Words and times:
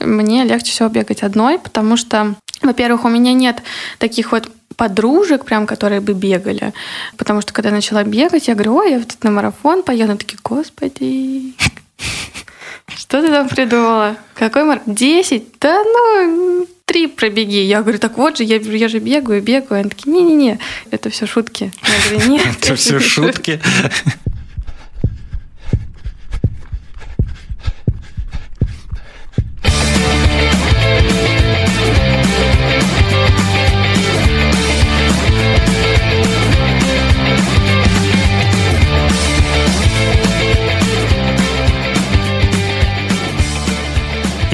мне 0.00 0.44
легче 0.44 0.72
всего 0.72 0.88
бегать 0.88 1.22
одной, 1.22 1.58
потому 1.58 1.96
что, 1.96 2.34
во-первых, 2.62 3.04
у 3.04 3.08
меня 3.08 3.32
нет 3.32 3.62
таких 3.98 4.32
вот 4.32 4.50
подружек, 4.76 5.44
прям, 5.44 5.66
которые 5.66 6.00
бы 6.00 6.14
бегали. 6.14 6.72
Потому 7.16 7.42
что 7.42 7.52
когда 7.52 7.68
я 7.68 7.74
начала 7.74 8.02
бегать, 8.02 8.48
я 8.48 8.54
говорю, 8.54 8.76
ой, 8.76 8.92
я 8.92 8.98
вот 8.98 9.16
на 9.22 9.30
марафон 9.30 9.82
поеду. 9.82 10.12
Они 10.12 10.18
такие, 10.18 10.38
господи, 10.42 11.54
что 12.96 13.20
ты 13.20 13.28
там 13.28 13.48
придумала? 13.48 14.16
Какой 14.34 14.64
марафон? 14.64 14.94
Десять? 14.94 15.44
Да 15.60 15.82
ну, 15.84 16.66
три 16.86 17.08
пробеги. 17.08 17.56
Я 17.56 17.82
говорю, 17.82 17.98
так 17.98 18.16
вот 18.16 18.38
же, 18.38 18.44
я, 18.44 18.56
я 18.56 18.88
же 18.88 19.00
бегаю, 19.00 19.42
бегаю. 19.42 19.80
Они 19.80 19.90
такие, 19.90 20.12
не-не-не, 20.12 20.58
это 20.90 21.10
все 21.10 21.26
шутки. 21.26 21.72
Я 21.82 22.10
говорю, 22.10 22.30
нет. 22.30 22.46
Это 22.62 22.74
все 22.74 22.98
шутки. 23.00 23.60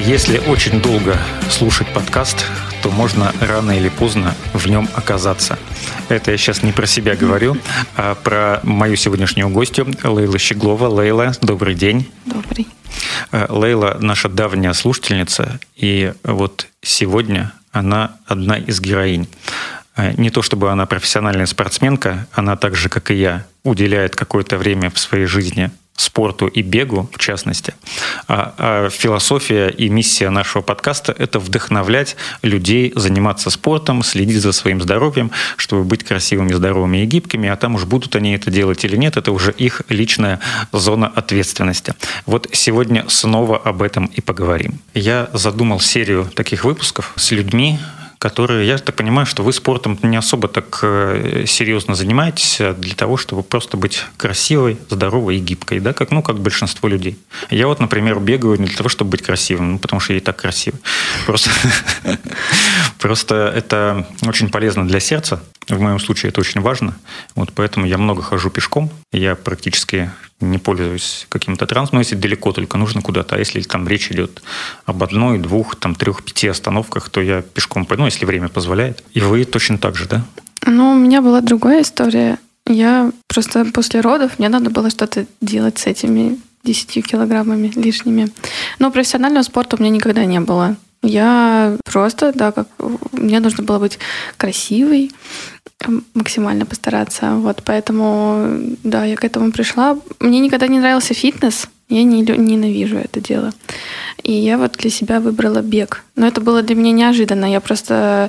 Если 0.06 0.38
очень 0.38 0.80
долго 0.80 1.18
слушать 1.50 1.92
подкаст, 1.92 2.46
то 2.80 2.92
можно 2.92 3.32
рано 3.40 3.76
или 3.76 3.88
поздно 3.88 4.36
в 4.52 4.68
нем 4.68 4.88
оказаться. 4.94 5.58
Это 6.08 6.30
я 6.30 6.36
сейчас 6.36 6.62
не 6.62 6.70
про 6.70 6.86
себя 6.86 7.16
говорю, 7.16 7.56
а 7.96 8.14
про 8.14 8.60
мою 8.62 8.94
сегодняшнюю 8.94 9.48
гостью 9.48 9.88
Лейла 10.04 10.38
Щеглова. 10.38 10.86
Лейла, 10.86 11.32
добрый 11.42 11.74
день. 11.74 12.08
Добрый. 12.24 12.68
Э, 13.32 13.46
Лейла 13.48 13.96
наша 13.98 14.28
давняя 14.28 14.74
слушательница, 14.74 15.58
и 15.74 16.12
вот 16.22 16.68
сегодня 16.82 17.52
она 17.72 18.12
одна 18.26 18.58
из 18.58 18.80
героинь. 18.80 19.26
Э, 19.96 20.12
не 20.16 20.30
то 20.30 20.40
чтобы 20.40 20.70
она 20.70 20.86
профессиональная 20.86 21.46
спортсменка, 21.46 22.28
она 22.30 22.54
так 22.54 22.76
же, 22.76 22.88
как 22.88 23.10
и 23.10 23.14
я, 23.16 23.44
уделяет 23.64 24.14
какое-то 24.14 24.56
время 24.56 24.88
в 24.90 25.00
своей 25.00 25.26
жизни 25.26 25.72
спорту 25.96 26.46
и 26.46 26.62
бегу, 26.62 27.08
в 27.12 27.18
частности. 27.18 27.74
А, 28.28 28.54
а 28.58 28.90
философия 28.90 29.68
и 29.68 29.88
миссия 29.88 30.30
нашего 30.30 30.62
подкаста– 30.62 31.14
это 31.18 31.38
вдохновлять 31.38 32.16
людей 32.42 32.92
заниматься 32.94 33.50
спортом, 33.50 34.02
следить 34.02 34.40
за 34.40 34.52
своим 34.52 34.80
здоровьем, 34.80 35.30
чтобы 35.56 35.84
быть 35.84 36.04
красивыми, 36.04 36.52
здоровыми 36.52 36.98
и 36.98 37.06
гибкими, 37.06 37.48
а 37.48 37.56
там 37.56 37.74
уж 37.74 37.84
будут 37.84 38.16
они 38.16 38.34
это 38.34 38.50
делать 38.50 38.84
или 38.84 38.96
нет, 38.96 39.16
это 39.16 39.32
уже 39.32 39.52
их 39.52 39.82
личная 39.88 40.40
зона 40.72 41.06
ответственности. 41.06 41.94
Вот 42.26 42.48
сегодня 42.52 43.04
снова 43.08 43.56
об 43.56 43.82
этом 43.82 44.06
и 44.06 44.20
поговорим. 44.20 44.78
Я 44.94 45.28
задумал 45.32 45.80
серию 45.80 46.30
таких 46.34 46.64
выпусков 46.64 47.12
с 47.16 47.30
людьми, 47.30 47.78
которые, 48.18 48.66
я 48.66 48.78
так 48.78 48.96
понимаю, 48.96 49.26
что 49.26 49.42
вы 49.42 49.52
спортом 49.52 49.98
не 50.02 50.16
особо 50.16 50.48
так 50.48 50.80
э, 50.82 51.44
серьезно 51.46 51.94
занимаетесь 51.94 52.60
а 52.60 52.72
для 52.72 52.94
того, 52.94 53.16
чтобы 53.16 53.42
просто 53.42 53.76
быть 53.76 54.04
красивой, 54.16 54.78
здоровой 54.88 55.36
и 55.36 55.40
гибкой, 55.40 55.80
да, 55.80 55.92
как, 55.92 56.10
ну, 56.10 56.22
как 56.22 56.38
большинство 56.38 56.88
людей. 56.88 57.18
Я 57.50 57.66
вот, 57.66 57.80
например, 57.80 58.18
бегаю 58.20 58.58
не 58.58 58.66
для 58.66 58.76
того, 58.76 58.88
чтобы 58.88 59.10
быть 59.10 59.22
красивым, 59.22 59.72
ну, 59.72 59.78
потому 59.78 60.00
что 60.00 60.12
я 60.12 60.18
и 60.18 60.22
так 60.22 60.36
красивый. 60.36 60.80
Просто, 61.26 61.50
просто 62.98 63.52
это 63.54 64.06
очень 64.22 64.48
полезно 64.48 64.86
для 64.86 65.00
сердца, 65.00 65.42
в 65.68 65.80
моем 65.80 65.98
случае 65.98 66.30
это 66.30 66.40
очень 66.40 66.60
важно. 66.60 66.96
Вот 67.34 67.52
поэтому 67.52 67.86
я 67.86 67.98
много 67.98 68.22
хожу 68.22 68.50
пешком. 68.50 68.90
Я 69.12 69.34
практически 69.34 70.10
не 70.40 70.58
пользуюсь 70.58 71.26
каким-то 71.28 71.66
трансом, 71.66 71.96
но 71.96 72.00
если 72.00 72.14
далеко 72.14 72.52
только 72.52 72.78
нужно 72.78 73.02
куда-то. 73.02 73.34
А 73.34 73.38
если 73.38 73.60
там 73.62 73.88
речь 73.88 74.12
идет 74.12 74.42
об 74.84 75.02
одной, 75.02 75.38
двух, 75.38 75.74
там, 75.74 75.94
трех, 75.94 76.22
пяти 76.22 76.46
остановках, 76.46 77.08
то 77.08 77.20
я 77.20 77.42
пешком 77.42 77.84
пойду, 77.84 78.04
ну, 78.06 78.10
если 78.10 78.24
время 78.24 78.48
позволяет. 78.48 79.02
И 79.14 79.20
вы 79.20 79.44
точно 79.44 79.78
так 79.78 79.96
же, 79.96 80.06
да? 80.06 80.24
Ну, 80.64 80.92
у 80.92 80.94
меня 80.94 81.20
была 81.22 81.40
другая 81.40 81.82
история. 81.82 82.38
Я 82.64 83.10
просто 83.26 83.64
после 83.64 84.00
родов, 84.00 84.38
мне 84.38 84.48
надо 84.48 84.70
было 84.70 84.90
что-то 84.90 85.26
делать 85.40 85.78
с 85.78 85.86
этими 85.86 86.38
10 86.62 87.04
килограммами 87.04 87.72
лишними. 87.74 88.28
Но 88.78 88.92
профессионального 88.92 89.42
спорта 89.42 89.76
у 89.76 89.80
меня 89.80 89.90
никогда 89.90 90.24
не 90.24 90.38
было. 90.38 90.76
Я 91.02 91.76
просто, 91.84 92.32
да, 92.32 92.52
как 92.52 92.68
мне 93.10 93.40
нужно 93.40 93.64
было 93.64 93.80
быть 93.80 93.98
красивой, 94.36 95.10
максимально 96.14 96.64
постараться. 96.64 97.34
Вот 97.34 97.62
поэтому, 97.64 98.76
да, 98.84 99.04
я 99.04 99.16
к 99.16 99.24
этому 99.24 99.50
пришла. 99.50 99.98
Мне 100.20 100.38
никогда 100.38 100.68
не 100.68 100.78
нравился 100.78 101.12
фитнес. 101.12 101.68
Я 101.88 102.04
не, 102.04 102.22
ненавижу 102.22 102.98
это 102.98 103.20
дело. 103.20 103.52
И 104.26 104.32
я 104.32 104.58
вот 104.58 104.72
для 104.72 104.90
себя 104.90 105.20
выбрала 105.20 105.62
бег. 105.62 106.02
Но 106.16 106.26
это 106.26 106.40
было 106.40 106.60
для 106.60 106.74
меня 106.74 106.90
неожиданно. 106.90 107.44
Я 107.44 107.60
просто... 107.60 108.28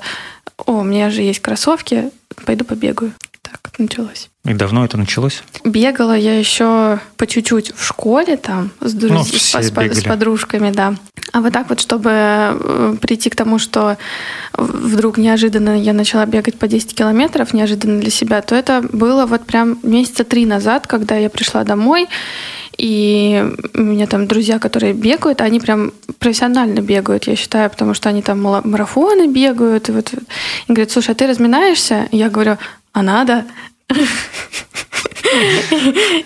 О, 0.55 0.73
у 0.73 0.83
меня 0.83 1.09
же 1.09 1.23
есть 1.23 1.39
кроссовки, 1.39 2.11
пойду 2.45 2.65
побегаю. 2.65 3.13
Так 3.41 3.59
началось. 3.79 4.29
И 4.45 4.53
давно 4.53 4.85
это 4.85 4.97
началось? 4.97 5.41
Бегала 5.63 6.15
я 6.15 6.37
еще 6.37 6.99
по 7.17 7.25
чуть-чуть 7.25 7.73
в 7.75 7.83
школе 7.83 8.37
там 8.37 8.69
с, 8.79 8.93
друз... 8.93 9.11
ну, 9.11 9.23
с, 9.23 9.55
с 9.55 10.03
подружками, 10.03 10.69
да. 10.69 10.93
А 11.33 11.41
вот 11.41 11.51
так 11.51 11.67
вот, 11.69 11.79
чтобы 11.79 12.11
э, 12.11 12.95
прийти 13.01 13.31
к 13.31 13.35
тому, 13.35 13.57
что 13.57 13.97
вдруг 14.53 15.17
неожиданно 15.17 15.81
я 15.81 15.93
начала 15.93 16.27
бегать 16.27 16.59
по 16.59 16.67
10 16.67 16.93
километров, 16.93 17.53
неожиданно 17.53 17.99
для 17.99 18.11
себя, 18.11 18.41
то 18.43 18.53
это 18.53 18.83
было 18.93 19.25
вот 19.25 19.45
прям 19.47 19.79
месяца 19.81 20.23
три 20.23 20.45
назад, 20.45 20.85
когда 20.85 21.17
я 21.17 21.29
пришла 21.31 21.63
домой, 21.63 22.07
и 22.77 23.43
у 23.73 23.81
меня 23.81 24.05
там 24.05 24.27
друзья, 24.27 24.59
которые 24.59 24.93
бегают, 24.93 25.41
они 25.41 25.59
прям 25.59 25.91
профессионально 26.19 26.79
бегают, 26.81 27.27
я 27.27 27.35
считаю, 27.35 27.69
потому 27.69 27.93
что 27.93 28.09
они 28.09 28.21
там 28.21 28.41
марафоны 28.41 29.27
бегают. 29.27 29.89
И 29.89 29.91
вот 29.91 30.13
и 30.13 30.17
говорят, 30.67 30.91
слушай, 30.91 31.11
а 31.11 31.15
ты 31.15 31.27
разминаешься? 31.27 32.07
И 32.11 32.17
я 32.17 32.29
говорю, 32.29 32.57
а 32.93 33.01
надо? 33.01 33.45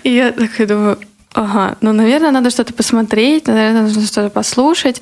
И 0.04 0.10
я 0.10 0.32
такая 0.32 0.66
думаю, 0.66 0.98
ага, 1.32 1.76
ну, 1.80 1.92
наверное, 1.92 2.30
надо 2.30 2.50
что-то 2.50 2.74
посмотреть, 2.74 3.46
наверное, 3.46 3.82
нужно 3.82 4.06
что-то 4.06 4.30
послушать. 4.30 5.00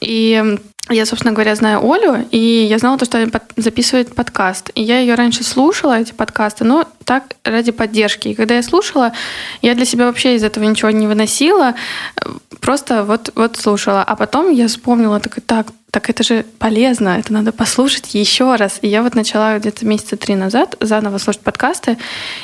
И 0.00 0.58
я, 0.88 1.04
собственно 1.04 1.32
говоря, 1.32 1.54
знаю 1.56 1.80
Олю, 1.82 2.28
и 2.30 2.38
я 2.38 2.78
знала 2.78 2.96
то, 2.96 3.04
что 3.04 3.18
она 3.18 3.28
записывает 3.56 4.14
подкаст. 4.14 4.70
И 4.74 4.82
я 4.82 5.00
ее 5.00 5.14
раньше 5.14 5.42
слушала, 5.42 5.98
эти 5.98 6.12
подкасты, 6.12 6.64
но 6.64 6.86
так 7.04 7.34
ради 7.44 7.72
поддержки. 7.72 8.28
И 8.28 8.34
когда 8.34 8.54
я 8.54 8.62
слушала, 8.62 9.12
я 9.62 9.74
для 9.74 9.84
себя 9.84 10.06
вообще 10.06 10.36
из 10.36 10.44
этого 10.44 10.64
ничего 10.64 10.90
не 10.90 11.08
выносила, 11.08 11.74
просто 12.60 13.02
вот, 13.02 13.32
вот 13.34 13.56
слушала. 13.56 14.04
А 14.04 14.14
потом 14.14 14.50
я 14.50 14.68
вспомнила, 14.68 15.18
так, 15.18 15.38
так, 15.44 15.66
так 15.90 16.08
это 16.08 16.22
же 16.22 16.44
полезно, 16.58 17.18
это 17.18 17.32
надо 17.32 17.50
послушать 17.50 18.14
еще 18.14 18.54
раз. 18.54 18.78
И 18.82 18.86
я 18.86 19.02
вот 19.02 19.16
начала 19.16 19.58
где-то 19.58 19.84
месяца 19.84 20.16
три 20.16 20.36
назад 20.36 20.76
заново 20.80 21.18
слушать 21.18 21.42
подкасты, 21.42 21.98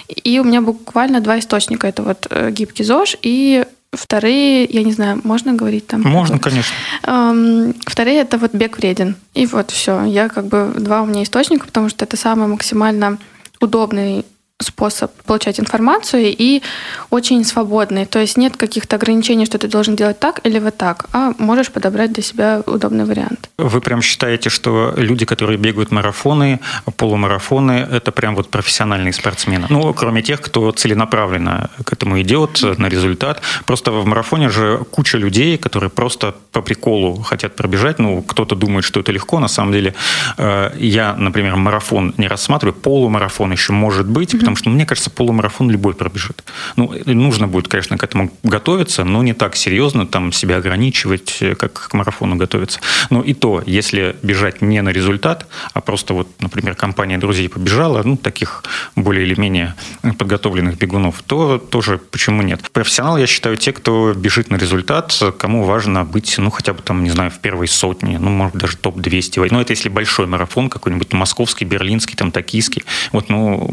и 0.08 0.41
у 0.41 0.44
меня 0.44 0.62
буквально 0.62 1.20
два 1.20 1.38
источника. 1.38 1.86
Это 1.86 2.02
вот 2.02 2.26
э, 2.28 2.50
гибкий 2.50 2.82
ЗОЖ 2.82 3.19
и 3.22 3.66
Вторые, 3.92 4.64
я 4.64 4.82
не 4.84 4.92
знаю, 4.92 5.20
можно 5.22 5.53
говорить 5.53 5.86
там? 5.86 6.00
Можно, 6.00 6.38
конечно. 6.38 6.75
Эм, 7.03 7.75
вторые 7.86 8.20
это 8.20 8.38
вот 8.38 8.54
бег 8.54 8.78
вреден. 8.78 9.16
И 9.34 9.44
вот 9.44 9.70
все. 9.70 10.04
Я 10.04 10.30
как 10.30 10.47
бы 10.47 10.72
два 10.78 11.03
у 11.03 11.06
меня 11.06 11.22
источника, 11.22 11.66
потому 11.66 11.91
что 11.91 12.06
это 12.06 12.16
самый 12.16 12.48
максимально 12.48 13.19
удобный 13.60 14.25
способ 14.60 15.12
получать 15.24 15.60
информацию 15.60 16.34
и 16.38 16.62
очень 17.10 17.44
свободный. 17.44 18.06
То 18.06 18.18
есть 18.18 18.36
нет 18.36 18.56
каких-то 18.56 18.96
ограничений, 18.96 19.46
что 19.46 19.58
ты 19.58 19.68
должен 19.68 19.96
делать 19.96 20.18
так 20.18 20.40
или 20.44 20.58
вот 20.58 20.76
так, 20.76 21.06
а 21.12 21.32
можешь 21.38 21.70
подобрать 21.70 22.12
для 22.12 22.22
себя 22.22 22.62
удобный 22.66 23.04
вариант. 23.04 23.50
Вы 23.58 23.80
прям 23.80 24.02
считаете, 24.02 24.50
что 24.50 24.94
люди, 24.96 25.24
которые 25.24 25.58
бегают 25.58 25.90
марафоны, 25.90 26.60
полумарафоны, 26.96 27.86
это 27.90 28.12
прям 28.12 28.34
вот 28.34 28.50
профессиональные 28.50 29.12
спортсмены? 29.12 29.66
Ну, 29.68 29.92
кроме 29.94 30.22
тех, 30.22 30.40
кто 30.40 30.70
целенаправленно 30.72 31.70
к 31.84 31.92
этому 31.92 32.20
идет, 32.20 32.62
на 32.78 32.88
результат. 32.88 33.42
Просто 33.66 33.90
в 33.90 34.06
марафоне 34.06 34.48
же 34.48 34.84
куча 34.90 35.19
людей, 35.19 35.58
которые 35.58 35.90
просто 35.90 36.34
по 36.52 36.62
приколу 36.62 37.22
хотят 37.22 37.56
пробежать. 37.56 37.98
Ну, 37.98 38.22
кто-то 38.22 38.54
думает, 38.54 38.84
что 38.84 39.00
это 39.00 39.12
легко. 39.12 39.40
На 39.40 39.48
самом 39.48 39.72
деле, 39.72 39.94
э, 40.38 40.70
я, 40.78 41.14
например, 41.14 41.56
марафон 41.56 42.14
не 42.16 42.28
рассматриваю, 42.28 42.75
полумарафон 42.75 43.52
еще 43.52 43.72
может 43.72 44.06
быть, 44.06 44.34
потому 44.43 44.56
что, 44.56 44.69
ну, 44.69 44.75
мне 44.75 44.87
кажется, 44.87 45.11
полумарафон 45.11 45.71
любой 45.71 45.94
пробежит. 45.94 46.44
Ну, 46.77 46.93
нужно 47.06 47.47
будет, 47.47 47.69
конечно, 47.69 47.97
к 47.97 48.03
этому 48.03 48.31
готовиться, 48.43 49.05
но 49.05 49.23
не 49.23 49.35
так 49.35 49.56
серьезно 49.56 50.06
там 50.06 50.33
себя 50.33 50.56
ограничивать, 50.56 51.39
э, 51.41 51.55
как 51.55 51.73
к 51.73 51.94
марафону 51.94 52.37
готовиться. 52.37 52.81
Но 53.11 53.23
и 53.23 53.35
то, 53.35 53.62
если 53.65 54.17
бежать 54.23 54.62
не 54.62 54.83
на 54.83 54.91
результат, 54.91 55.47
а 55.75 55.81
просто 55.81 56.15
вот, 56.15 56.29
например, 56.41 56.75
компания 56.75 57.19
друзей 57.19 57.49
побежала, 57.49 58.03
ну, 58.03 58.17
таких 58.17 58.65
более 58.97 59.25
или 59.25 59.39
менее 59.41 59.75
подготовленных 60.19 60.77
бегунов, 60.77 61.23
то 61.23 61.59
тоже 61.59 61.99
почему 61.99 62.43
нет. 62.43 62.61
Профессионал, 62.73 63.17
я 63.17 63.27
считаю, 63.27 63.56
те, 63.56 63.73
кто 63.73 64.12
бежит 64.12 64.50
на 64.50 64.56
результат, 64.56 65.17
кому 65.39 65.65
важно 65.65 66.05
быть, 66.05 66.35
ну, 66.39 66.50
хотя 66.50 66.73
бы 66.73 66.83
там, 66.83 67.05
не 67.05 67.11
знаю, 67.11 67.31
в 67.31 67.39
первой 67.39 67.69
сотне, 67.69 68.19
ну, 68.19 68.31
может, 68.31 68.56
даже 68.56 68.77
топ-200. 68.77 69.49
Ну, 69.50 69.61
это 69.61 69.73
если 69.73 69.89
большой 69.89 70.27
марафон 70.27 70.69
какой-нибудь, 70.69 71.12
московский, 71.12 71.65
берлинский, 71.65 72.17
там, 72.17 72.33
токийский. 72.33 72.83
Вот, 73.12 73.29
ну, 73.29 73.71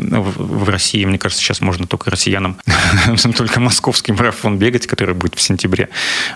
в 0.63 0.69
России, 0.69 1.05
мне 1.05 1.17
кажется, 1.17 1.43
сейчас 1.43 1.61
можно 1.61 1.87
только 1.87 2.09
россиянам, 2.11 2.57
только 3.37 3.59
московский 3.59 4.11
марафон 4.11 4.57
бегать, 4.57 4.87
который 4.87 5.15
будет 5.15 5.35
в 5.35 5.41
сентябре 5.41 5.89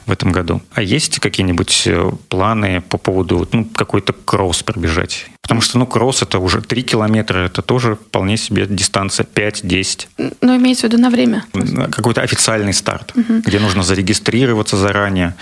в 0.06 0.12
этом 0.12 0.31
году. 0.31 0.62
А 0.74 0.81
есть 0.81 1.20
какие-нибудь 1.20 1.84
э, 1.86 2.12
планы 2.30 2.81
по 2.81 2.98
поводу 2.98 3.48
ну, 3.52 3.66
какой-то 3.66 4.14
кросс 4.14 4.64
пробежать? 4.64 5.28
Потому 5.44 5.60
что, 5.60 5.78
ну, 5.78 5.86
кросс 5.86 6.22
это 6.22 6.40
уже 6.40 6.62
3 6.62 6.84
километра, 6.84 7.40
это 7.40 7.62
тоже 7.62 7.95
вполне 7.95 8.38
себе 8.38 8.66
дистанция 8.66 9.25
5-10. 9.25 10.07
Ну, 10.40 10.56
имеется 10.56 10.88
в 10.88 10.92
виду 10.92 11.01
на 11.01 11.10
время. 11.10 11.44
Какой-то 11.92 12.22
официальный 12.22 12.74
старт, 12.74 13.12
угу. 13.13 13.42
где 13.45 13.60
нужно 13.60 13.84
зарегистрироваться 13.84 14.78
заранее, 14.78 15.36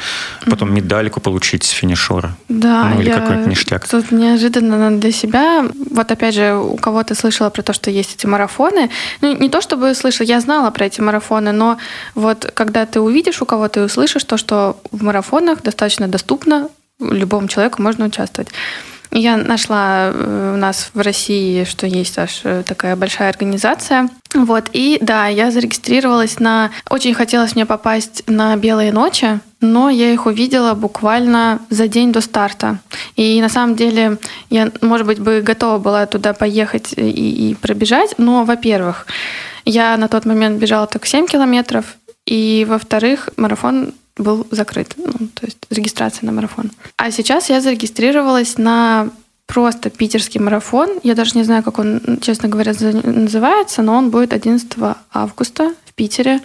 потом 0.50 0.70
угу. 0.70 0.78
медальку 0.78 1.22
получить 1.22 1.64
с 1.64 1.70
финишера. 1.70 2.36
Да, 2.50 2.86
ну, 2.86 3.02
или 3.02 3.10
я 3.10 3.20
какой-то 3.20 3.48
ништяк. 3.48 3.88
Тут 3.88 4.12
неожиданно 4.12 5.00
для 5.00 5.12
себя. 5.12 5.70
Вот 5.92 6.12
опять 6.12 6.34
же, 6.34 6.56
у 6.56 6.78
кого-то 6.78 7.14
слышала 7.14 7.52
про 7.52 7.62
то, 7.62 7.72
что 7.72 7.92
есть 7.92 8.16
эти 8.16 8.26
марафоны. 8.26 8.90
Ну, 9.22 9.38
не 9.38 9.50
то 9.50 9.62
чтобы 9.62 9.94
слышала, 9.94 10.26
я 10.26 10.42
знала 10.42 10.72
про 10.72 10.88
эти 10.88 11.00
марафоны, 11.00 11.52
но 11.52 11.78
вот 12.16 12.52
когда 12.56 12.88
ты 12.88 13.00
увидишь 13.00 13.40
у 13.44 13.46
кого-то 13.46 13.82
и 13.82 13.84
услышишь 13.84 14.24
то, 14.24 14.38
что 14.38 14.82
в 14.92 15.04
марафонах 15.04 15.62
достаточно 15.62 16.08
доступно, 16.08 16.70
любому 17.00 17.48
человеку 17.48 17.84
можно 17.84 18.06
участвовать. 18.06 18.50
Я 19.12 19.36
нашла 19.36 20.12
э, 20.14 20.54
у 20.56 20.58
нас 20.58 20.92
в 20.94 21.02
России, 21.02 21.66
что 21.66 21.86
есть 21.86 22.18
аж 22.18 22.42
э, 22.46 22.64
такая 22.66 22.96
большая 22.96 23.30
организация. 23.30 24.10
Вот, 24.34 24.70
и 24.72 24.98
да, 25.02 25.28
я 25.28 25.52
зарегистрировалась 25.52 26.40
на... 26.40 26.72
Очень 26.90 27.14
хотелось 27.14 27.56
мне 27.56 27.66
попасть 27.66 28.24
на 28.28 28.56
«Белые 28.56 28.94
ночи», 28.94 29.40
но 29.60 29.90
я 29.90 30.14
их 30.14 30.28
увидела 30.28 30.76
буквально 30.76 31.60
за 31.70 31.90
день 31.90 32.14
до 32.14 32.22
старта. 32.22 32.80
И 33.18 33.42
на 33.42 33.50
самом 33.50 33.76
деле 33.76 34.18
я, 34.50 34.72
может 34.80 35.06
быть, 35.06 35.20
бы 35.20 35.42
готова 35.42 35.78
была 35.78 36.06
туда 36.06 36.32
поехать 36.34 36.94
и, 36.96 37.52
и 37.52 37.56
пробежать, 37.56 38.16
но, 38.18 38.46
во-первых, 38.46 39.08
я 39.66 39.98
на 39.98 40.08
тот 40.08 40.26
момент 40.26 40.58
бежала 40.58 40.88
только 40.88 41.08
7 41.08 41.28
километров, 41.28 41.98
и, 42.26 42.66
во-вторых, 42.68 43.30
марафон 43.36 43.94
был 44.18 44.48
закрыт, 44.52 44.94
ну, 44.98 45.28
то 45.34 45.46
есть 45.46 45.58
регистрация 45.70 46.26
на 46.26 46.32
марафон. 46.32 46.72
А 46.98 47.12
сейчас 47.12 47.50
я 47.50 47.62
зарегистрировалась 47.62 48.58
на 48.58 49.10
просто 49.48 49.90
питерский 49.90 50.40
марафон. 50.40 51.00
Я 51.04 51.14
даже 51.14 51.38
не 51.38 51.44
знаю, 51.44 51.62
как 51.64 51.80
он, 51.80 52.02
честно 52.22 52.48
говоря, 52.48 52.74
называется, 53.04 53.82
но 53.82 53.96
он 53.96 54.10
будет 54.10 54.34
11 54.34 54.72
августа 55.12 55.74
в 55.86 55.94
Питере. 55.94 56.40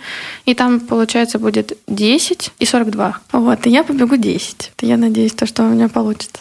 И 0.45 0.55
там, 0.55 0.81
получается, 0.81 1.39
будет 1.39 1.79
10 1.87 2.53
и 2.59 2.67
42. 2.67 3.21
Вот, 3.33 3.67
и 3.67 3.71
я 3.71 3.85
побегу 3.85 4.17
10. 4.17 4.73
Я 4.81 4.97
надеюсь, 4.97 5.33
то, 5.33 5.47
что 5.47 5.62
у 5.62 5.69
меня 5.69 5.89
получится. 5.89 6.39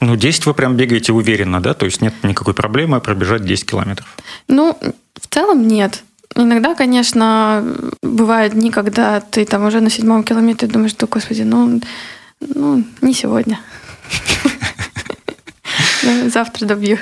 Ну, 0.00 0.16
10 0.16 0.46
вы 0.46 0.54
прям 0.54 0.76
бегаете 0.76 1.12
уверенно, 1.12 1.60
да? 1.60 1.74
То 1.74 1.86
есть 1.86 2.00
нет 2.00 2.14
никакой 2.22 2.54
проблемы 2.54 3.00
пробежать 3.00 3.44
10 3.44 3.66
километров? 3.66 4.06
Ну, 4.46 4.78
в 5.20 5.26
целом 5.28 5.66
нет. 5.66 6.04
Иногда, 6.36 6.74
конечно, 6.74 7.64
бывают 8.02 8.54
дни, 8.54 8.70
когда 8.70 9.20
ты 9.20 9.44
там 9.44 9.64
уже 9.64 9.80
на 9.80 9.90
седьмом 9.90 10.24
километре 10.24 10.68
думаешь, 10.68 10.92
что, 10.92 11.06
господи, 11.06 11.42
ну, 11.42 11.80
ну 12.40 12.84
не 13.00 13.14
сегодня. 13.14 13.60
Завтра 16.26 16.66
добью. 16.66 16.98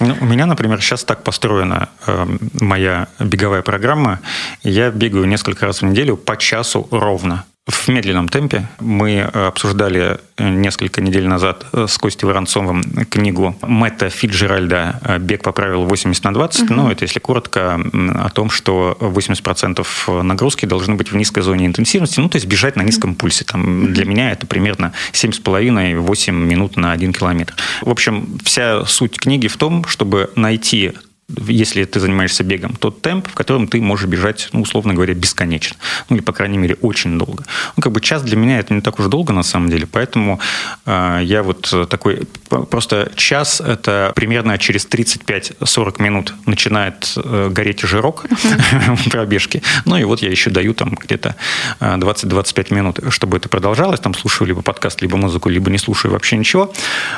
Ну, 0.00 0.16
у 0.20 0.24
меня, 0.24 0.46
например, 0.46 0.80
сейчас 0.82 1.04
так 1.04 1.22
построена 1.22 1.88
э, 2.06 2.26
моя 2.60 3.08
беговая 3.20 3.62
программа. 3.62 4.20
Я 4.62 4.90
бегаю 4.90 5.26
несколько 5.26 5.66
раз 5.66 5.82
в 5.82 5.84
неделю 5.84 6.16
по 6.16 6.36
часу 6.36 6.88
ровно 6.90 7.44
в 7.66 7.88
медленном 7.88 8.28
темпе. 8.28 8.68
Мы 8.78 9.12
э, 9.12 9.46
обсуждали 9.46 10.18
э, 10.36 10.50
несколько 10.50 11.00
недель 11.00 11.26
назад 11.26 11.64
э, 11.72 11.86
с 11.88 11.96
Костей 11.96 12.26
Воронцовым 12.26 12.82
книгу 13.08 13.56
Мэтта 13.62 14.10
Фиджеральда 14.10 15.18
«Бег 15.20 15.42
по 15.42 15.52
правилу 15.52 15.86
80 15.86 16.24
на 16.24 16.28
20». 16.28 16.64
Угу. 16.64 16.74
Ну, 16.74 16.90
это 16.90 17.04
если 17.04 17.20
коротко 17.20 17.80
о 18.16 18.28
том, 18.28 18.50
что 18.50 18.96
80% 19.00 20.22
нагрузки 20.22 20.66
должны 20.66 20.94
быть 20.94 21.10
в 21.10 21.16
низкой 21.16 21.42
зоне 21.42 21.64
интенсивности, 21.64 22.20
ну, 22.20 22.28
то 22.28 22.36
есть 22.36 22.46
бежать 22.46 22.76
на 22.76 22.82
низком 22.82 23.14
пульсе. 23.14 23.44
Там, 23.44 23.92
для 23.94 24.04
меня 24.04 24.30
это 24.30 24.46
примерно 24.46 24.92
7,5-8 25.12 26.32
минут 26.32 26.76
на 26.76 26.92
1 26.92 27.14
километр. 27.14 27.54
В 27.80 27.90
общем, 27.90 28.38
вся 28.44 28.84
суть 28.84 29.18
книги 29.18 29.48
в 29.48 29.56
том, 29.56 29.86
чтобы 29.86 30.30
найти 30.36 30.92
если 31.28 31.84
ты 31.84 32.00
занимаешься 32.00 32.44
бегом, 32.44 32.76
тот 32.76 33.00
темп, 33.00 33.28
в 33.28 33.34
котором 33.34 33.66
ты 33.66 33.80
можешь 33.80 34.06
бежать, 34.06 34.48
ну, 34.52 34.60
условно 34.60 34.92
говоря, 34.92 35.14
бесконечно. 35.14 35.76
Ну, 36.10 36.16
или, 36.16 36.22
по 36.22 36.32
крайней 36.32 36.58
мере, 36.58 36.76
очень 36.82 37.18
долго. 37.18 37.44
Ну, 37.76 37.82
как 37.82 37.92
бы 37.92 38.00
час 38.00 38.22
для 38.22 38.36
меня 38.36 38.58
это 38.58 38.74
не 38.74 38.82
так 38.82 38.98
уж 38.98 39.06
долго, 39.06 39.32
на 39.32 39.42
самом 39.42 39.70
деле, 39.70 39.86
поэтому 39.86 40.38
э, 40.84 41.20
я 41.22 41.42
вот 41.42 41.72
такой... 41.88 42.28
Просто 42.70 43.10
час— 43.16 43.60
это 43.66 44.12
примерно 44.14 44.58
через 44.58 44.86
35-40 44.86 46.02
минут 46.02 46.34
начинает 46.46 47.14
э, 47.16 47.48
гореть 47.50 47.80
жирок 47.80 48.26
uh-huh. 48.26 49.10
пробежки. 49.10 49.62
Ну, 49.86 49.96
и 49.96 50.04
вот 50.04 50.20
я 50.20 50.30
еще 50.30 50.50
даю 50.50 50.74
там 50.74 50.90
где-то 50.90 51.36
20-25 51.80 52.66
э, 52.70 52.74
минут, 52.74 53.00
чтобы 53.08 53.38
это 53.38 53.48
продолжалось. 53.48 54.00
Там 54.00 54.12
слушаю 54.14 54.48
либо 54.48 54.60
подкаст, 54.60 55.00
либо 55.00 55.16
музыку, 55.16 55.48
либо 55.48 55.70
не 55.70 55.78
слушаю 55.78 56.12
вообще 56.12 56.36
ничего. 56.36 56.72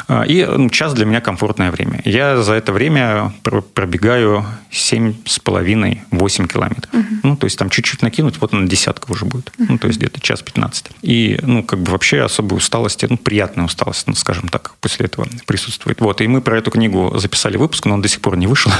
Э, 0.08 0.24
и 0.26 0.44
ну, 0.44 0.70
час 0.70 0.94
для 0.94 1.06
меня 1.06 1.20
комфортное 1.20 1.72
время. 1.72 2.00
Я 2.04 2.40
за 2.40 2.52
это 2.52 2.72
время 2.72 3.32
пробегаю 3.74 3.95
пробегаю 3.96 4.44
7,5-8 4.70 6.48
километров. 6.48 6.92
Угу. 6.92 7.04
Ну, 7.22 7.36
то 7.36 7.46
есть 7.46 7.58
там 7.58 7.70
чуть-чуть 7.70 8.02
накинуть, 8.02 8.38
вот 8.40 8.52
на 8.52 8.66
десятка 8.66 9.10
уже 9.10 9.24
будет. 9.24 9.50
Угу. 9.58 9.66
Ну, 9.70 9.78
то 9.78 9.86
есть 9.86 9.98
где-то 9.98 10.20
час 10.20 10.42
15. 10.42 10.88
И, 11.02 11.38
ну, 11.42 11.62
как 11.62 11.80
бы 11.80 11.92
вообще 11.92 12.20
особой 12.20 12.56
усталости, 12.56 13.06
ну, 13.08 13.16
приятная 13.16 13.64
усталость, 13.64 14.06
ну, 14.06 14.14
скажем 14.14 14.48
так, 14.48 14.74
после 14.80 15.06
этого 15.06 15.26
присутствует. 15.46 16.00
Вот, 16.00 16.20
и 16.20 16.28
мы 16.28 16.42
про 16.42 16.58
эту 16.58 16.70
книгу 16.70 17.16
записали 17.18 17.56
выпуск, 17.56 17.86
но 17.86 17.94
он 17.94 18.02
до 18.02 18.08
сих 18.08 18.20
пор 18.20 18.36
не 18.36 18.46
вышел, 18.46 18.70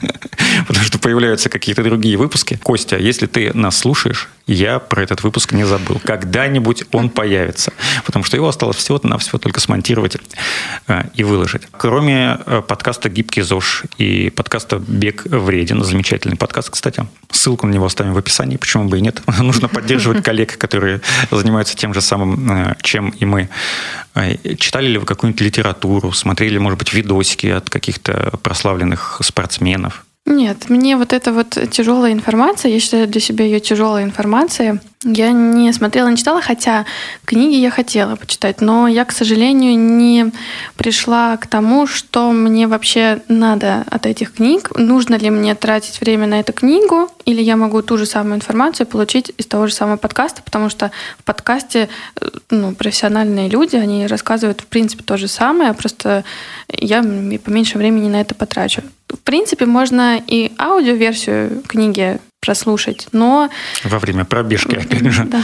потому 0.68 0.84
что 0.84 0.98
появляются 0.98 1.48
какие-то 1.48 1.82
другие 1.82 2.16
выпуски. 2.16 2.58
Костя, 2.62 2.96
если 2.96 3.26
ты 3.26 3.52
нас 3.54 3.78
слушаешь, 3.78 4.28
я 4.46 4.78
про 4.78 5.02
этот 5.02 5.22
выпуск 5.22 5.52
не 5.52 5.64
забыл. 5.64 6.00
Когда-нибудь 6.04 6.84
он 6.92 7.08
появится, 7.08 7.72
потому 8.04 8.24
что 8.24 8.36
его 8.36 8.48
осталось 8.48 8.76
всего-навсего 8.76 9.38
только 9.38 9.60
смонтировать 9.60 10.16
э, 10.86 11.04
и 11.14 11.24
выложить. 11.24 11.62
Кроме 11.70 12.38
э, 12.44 12.62
подкаста 12.66 13.08
«Гибкий 13.08 13.42
ЗОЖ» 13.42 13.84
и 13.96 14.30
подкаста 14.30 14.78
«Бег 14.78 15.24
вреден», 15.24 15.82
замечательный 15.82 16.36
подкаст, 16.36 16.70
кстати, 16.70 17.06
ссылку 17.30 17.66
на 17.66 17.72
него 17.72 17.86
оставим 17.86 18.12
в 18.12 18.18
описании, 18.18 18.56
почему 18.56 18.84
бы 18.84 18.98
и 18.98 19.00
нет. 19.00 19.22
Нужно 19.38 19.68
поддерживать 19.68 20.22
коллег, 20.22 20.58
которые 20.58 21.00
занимаются 21.30 21.76
тем 21.76 21.94
же 21.94 22.00
самым, 22.00 22.50
э, 22.50 22.74
чем 22.82 23.10
и 23.10 23.24
мы. 23.24 23.48
Читали 24.58 24.86
ли 24.86 24.98
вы 24.98 25.06
какую-нибудь 25.06 25.40
литературу, 25.40 26.12
смотрели, 26.12 26.58
может 26.58 26.78
быть, 26.78 26.92
видосики 26.92 27.46
от 27.48 27.68
каких-то 27.68 28.30
прославленных 28.42 29.20
спортсменов? 29.24 30.04
Нет, 30.26 30.70
мне 30.70 30.96
вот 30.96 31.12
эта 31.12 31.32
вот 31.32 31.58
тяжелая 31.70 32.12
информация, 32.12 32.72
я 32.72 32.80
считаю 32.80 33.06
для 33.06 33.20
себя 33.20 33.44
ее 33.44 33.60
тяжелой 33.60 34.04
информацией, 34.04 34.80
я 35.04 35.32
не 35.32 35.72
смотрела, 35.72 36.08
не 36.08 36.16
читала, 36.16 36.40
хотя 36.40 36.86
книги 37.24 37.56
я 37.56 37.70
хотела 37.70 38.16
почитать, 38.16 38.60
но 38.60 38.88
я, 38.88 39.04
к 39.04 39.12
сожалению, 39.12 39.78
не 39.78 40.32
пришла 40.76 41.36
к 41.36 41.46
тому, 41.46 41.86
что 41.86 42.32
мне 42.32 42.66
вообще 42.66 43.22
надо 43.28 43.84
от 43.90 44.06
этих 44.06 44.32
книг. 44.32 44.70
Нужно 44.76 45.16
ли 45.16 45.30
мне 45.30 45.54
тратить 45.54 46.00
время 46.00 46.26
на 46.26 46.40
эту 46.40 46.52
книгу, 46.52 47.08
или 47.26 47.42
я 47.42 47.56
могу 47.56 47.82
ту 47.82 47.98
же 47.98 48.06
самую 48.06 48.36
информацию 48.36 48.86
получить 48.86 49.32
из 49.36 49.46
того 49.46 49.66
же 49.66 49.74
самого 49.74 49.96
подкаста, 49.96 50.42
потому 50.42 50.70
что 50.70 50.90
в 51.18 51.24
подкасте 51.24 51.88
э, 52.20 52.28
ну, 52.50 52.74
профессиональные 52.74 53.48
люди, 53.48 53.76
они 53.76 54.06
рассказывают, 54.06 54.62
в 54.62 54.66
принципе, 54.66 55.04
то 55.04 55.16
же 55.16 55.28
самое, 55.28 55.74
просто 55.74 56.24
я 56.68 57.02
поменьше 57.02 57.78
времени 57.78 58.08
на 58.08 58.20
это 58.20 58.34
потрачу. 58.34 58.82
В 59.08 59.18
принципе, 59.18 59.66
можно 59.66 60.20
и 60.26 60.52
аудиоверсию 60.58 61.62
книги 61.66 62.18
прослушать, 62.44 63.08
но... 63.12 63.48
Во 63.84 63.98
время 63.98 64.24
пробежки, 64.24 64.74
опять 64.76 65.12
же. 65.12 65.24
Да. 65.24 65.42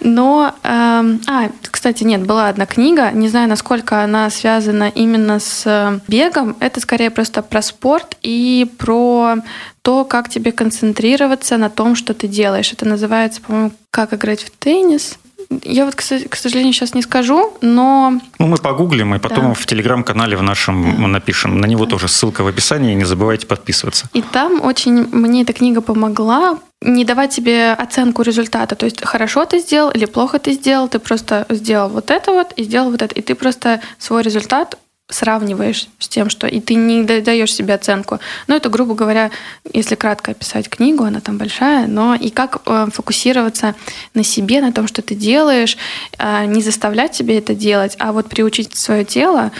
Но... 0.00 0.54
Э, 0.62 1.02
а, 1.26 1.50
кстати, 1.70 2.04
нет, 2.04 2.24
была 2.26 2.48
одна 2.48 2.66
книга, 2.66 3.10
не 3.10 3.28
знаю, 3.28 3.48
насколько 3.48 4.02
она 4.02 4.30
связана 4.30 4.88
именно 4.88 5.40
с 5.40 5.62
э, 5.66 5.98
бегом. 6.06 6.56
Это 6.60 6.80
скорее 6.80 7.10
просто 7.10 7.42
про 7.42 7.62
спорт 7.62 8.16
и 8.22 8.70
про 8.78 9.36
то, 9.82 10.04
как 10.04 10.28
тебе 10.28 10.52
концентрироваться 10.52 11.56
на 11.56 11.70
том, 11.70 11.96
что 11.96 12.14
ты 12.14 12.28
делаешь. 12.28 12.72
Это 12.72 12.86
называется, 12.86 13.40
по-моему, 13.40 13.72
«Как 13.90 14.14
играть 14.14 14.42
в 14.44 14.50
теннис». 14.50 15.18
Я 15.64 15.84
вот, 15.84 15.94
к 15.94 16.02
сожалению, 16.02 16.72
сейчас 16.72 16.94
не 16.94 17.02
скажу, 17.02 17.52
но... 17.60 18.20
Ну, 18.38 18.46
мы 18.46 18.56
погуглим 18.56 19.14
и 19.14 19.18
потом 19.18 19.48
да. 19.48 19.54
в 19.54 19.66
телеграм-канале 19.66 20.36
в 20.36 20.42
нашем 20.42 20.96
да. 20.96 21.06
напишем. 21.06 21.60
На 21.60 21.66
него 21.66 21.84
да. 21.84 21.92
тоже 21.92 22.08
ссылка 22.08 22.42
в 22.42 22.46
описании, 22.46 22.94
не 22.94 23.04
забывайте 23.04 23.46
подписываться. 23.46 24.08
И 24.12 24.22
там 24.22 24.60
очень 24.62 25.08
мне 25.12 25.42
эта 25.42 25.52
книга 25.52 25.80
помогла 25.80 26.58
не 26.80 27.04
давать 27.04 27.32
себе 27.32 27.72
оценку 27.72 28.22
результата. 28.22 28.74
То 28.74 28.86
есть 28.86 29.04
хорошо 29.04 29.44
ты 29.44 29.60
сделал 29.60 29.90
или 29.90 30.04
плохо 30.04 30.38
ты 30.38 30.52
сделал, 30.52 30.88
ты 30.88 30.98
просто 30.98 31.46
сделал 31.48 31.88
вот 31.88 32.10
это 32.10 32.32
вот 32.32 32.52
и 32.56 32.64
сделал 32.64 32.90
вот 32.90 33.02
это. 33.02 33.14
И 33.14 33.22
ты 33.22 33.34
просто 33.34 33.80
свой 33.98 34.22
результат 34.22 34.78
сравниваешь 35.12 35.88
с 35.98 36.08
тем, 36.08 36.30
что 36.30 36.46
и 36.46 36.60
ты 36.60 36.74
не 36.74 37.04
даешь 37.04 37.54
себе 37.54 37.74
оценку. 37.74 38.18
Ну, 38.46 38.56
это, 38.56 38.68
грубо 38.68 38.94
говоря, 38.94 39.30
если 39.72 39.94
кратко 39.94 40.32
описать 40.32 40.68
книгу, 40.68 41.04
она 41.04 41.20
там 41.20 41.38
большая, 41.38 41.86
но 41.86 42.14
и 42.14 42.30
как 42.30 42.62
э, 42.66 42.86
фокусироваться 42.92 43.74
на 44.14 44.24
себе, 44.24 44.60
на 44.60 44.72
том, 44.72 44.86
что 44.88 45.02
ты 45.02 45.14
делаешь, 45.14 45.76
э, 46.18 46.44
не 46.46 46.62
заставлять 46.62 47.14
себе 47.14 47.38
это 47.38 47.54
делать, 47.54 47.96
а 47.98 48.12
вот 48.12 48.28
приучить 48.28 48.76
свое 48.76 49.04
тело 49.04 49.52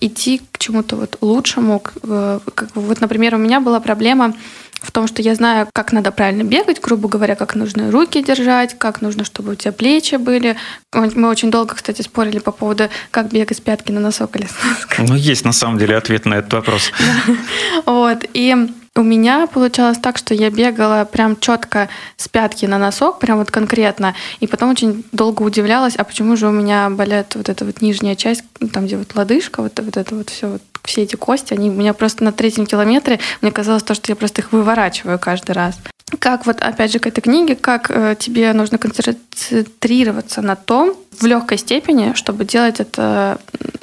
идти 0.00 0.40
к 0.52 0.58
чему-то 0.58 0.96
вот 0.96 1.18
лучшему. 1.20 1.80
К, 1.80 1.92
э, 2.02 2.40
как, 2.54 2.70
вот, 2.74 3.00
например, 3.00 3.34
у 3.34 3.38
меня 3.38 3.60
была 3.60 3.80
проблема 3.80 4.34
в 4.80 4.92
том, 4.92 5.06
что 5.06 5.22
я 5.22 5.34
знаю, 5.34 5.68
как 5.72 5.92
надо 5.92 6.10
правильно 6.12 6.42
бегать, 6.42 6.80
грубо 6.80 7.08
говоря, 7.08 7.34
как 7.34 7.54
нужно 7.54 7.90
руки 7.90 8.22
держать, 8.22 8.78
как 8.78 9.00
нужно, 9.00 9.24
чтобы 9.24 9.52
у 9.52 9.54
тебя 9.54 9.72
плечи 9.72 10.16
были. 10.16 10.56
Мы 10.92 11.28
очень 11.28 11.50
долго, 11.50 11.74
кстати, 11.74 12.02
спорили 12.02 12.38
по 12.38 12.52
поводу, 12.52 12.88
как 13.10 13.30
бегать 13.30 13.58
с 13.58 13.60
пятки 13.60 13.92
на 13.92 14.00
носок 14.00 14.36
или 14.36 14.46
с 14.46 14.64
носка. 14.64 15.02
Ну, 15.02 15.14
есть 15.14 15.44
на 15.44 15.52
самом 15.52 15.78
деле 15.78 15.96
ответ 15.96 16.26
на 16.26 16.34
этот 16.34 16.52
вопрос. 16.52 16.92
Вот. 17.86 18.24
И 18.34 18.54
у 18.98 19.02
меня 19.02 19.46
получалось 19.46 19.98
так, 19.98 20.18
что 20.18 20.34
я 20.34 20.50
бегала 20.50 21.04
прям 21.04 21.38
четко 21.38 21.88
с 22.16 22.28
пятки 22.28 22.66
на 22.66 22.78
носок, 22.78 23.20
прям 23.20 23.38
вот 23.38 23.50
конкретно, 23.50 24.14
и 24.40 24.46
потом 24.48 24.70
очень 24.70 25.04
долго 25.12 25.42
удивлялась, 25.42 25.94
а 25.96 26.04
почему 26.04 26.36
же 26.36 26.48
у 26.48 26.50
меня 26.50 26.90
болят 26.90 27.36
вот 27.36 27.48
эта 27.48 27.64
вот 27.64 27.80
нижняя 27.80 28.16
часть, 28.16 28.42
там 28.72 28.86
где 28.86 28.96
вот 28.96 29.14
лодыжка, 29.14 29.62
вот, 29.62 29.78
вот 29.78 29.96
это 29.96 30.14
вот 30.16 30.30
все, 30.30 30.48
вот, 30.48 30.62
все 30.82 31.02
эти 31.02 31.14
кости, 31.14 31.54
они 31.54 31.70
у 31.70 31.74
меня 31.74 31.94
просто 31.94 32.24
на 32.24 32.32
третьем 32.32 32.66
километре, 32.66 33.20
мне 33.40 33.52
казалось 33.52 33.84
то, 33.84 33.94
что 33.94 34.10
я 34.10 34.16
просто 34.16 34.42
их 34.42 34.52
выворачиваю 34.52 35.18
каждый 35.18 35.52
раз. 35.52 35.78
Как 36.18 36.46
вот, 36.46 36.60
опять 36.60 36.92
же, 36.92 36.98
к 36.98 37.06
этой 37.06 37.20
книге, 37.20 37.54
как 37.54 37.90
э, 37.90 38.16
тебе 38.18 38.52
нужно 38.54 38.78
концентрироваться 38.78 40.42
на 40.42 40.56
том 40.56 40.96
в 41.20 41.26
легкой 41.26 41.58
степени, 41.58 42.14
чтобы 42.14 42.46
делать 42.46 42.80
это, 42.80 43.38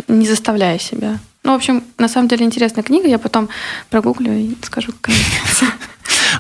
не 0.08 0.28
заставляя 0.28 0.80
себя. 0.80 1.20
Ну, 1.46 1.52
в 1.52 1.56
общем, 1.56 1.84
на 2.00 2.08
самом 2.08 2.28
деле 2.28 2.44
интересная 2.44 2.84
книга. 2.84 3.08
Я 3.08 3.20
потом 3.20 3.50
прогуглю 3.92 4.34
и 4.34 4.56
скажу, 4.64 4.94
как 5.00 5.14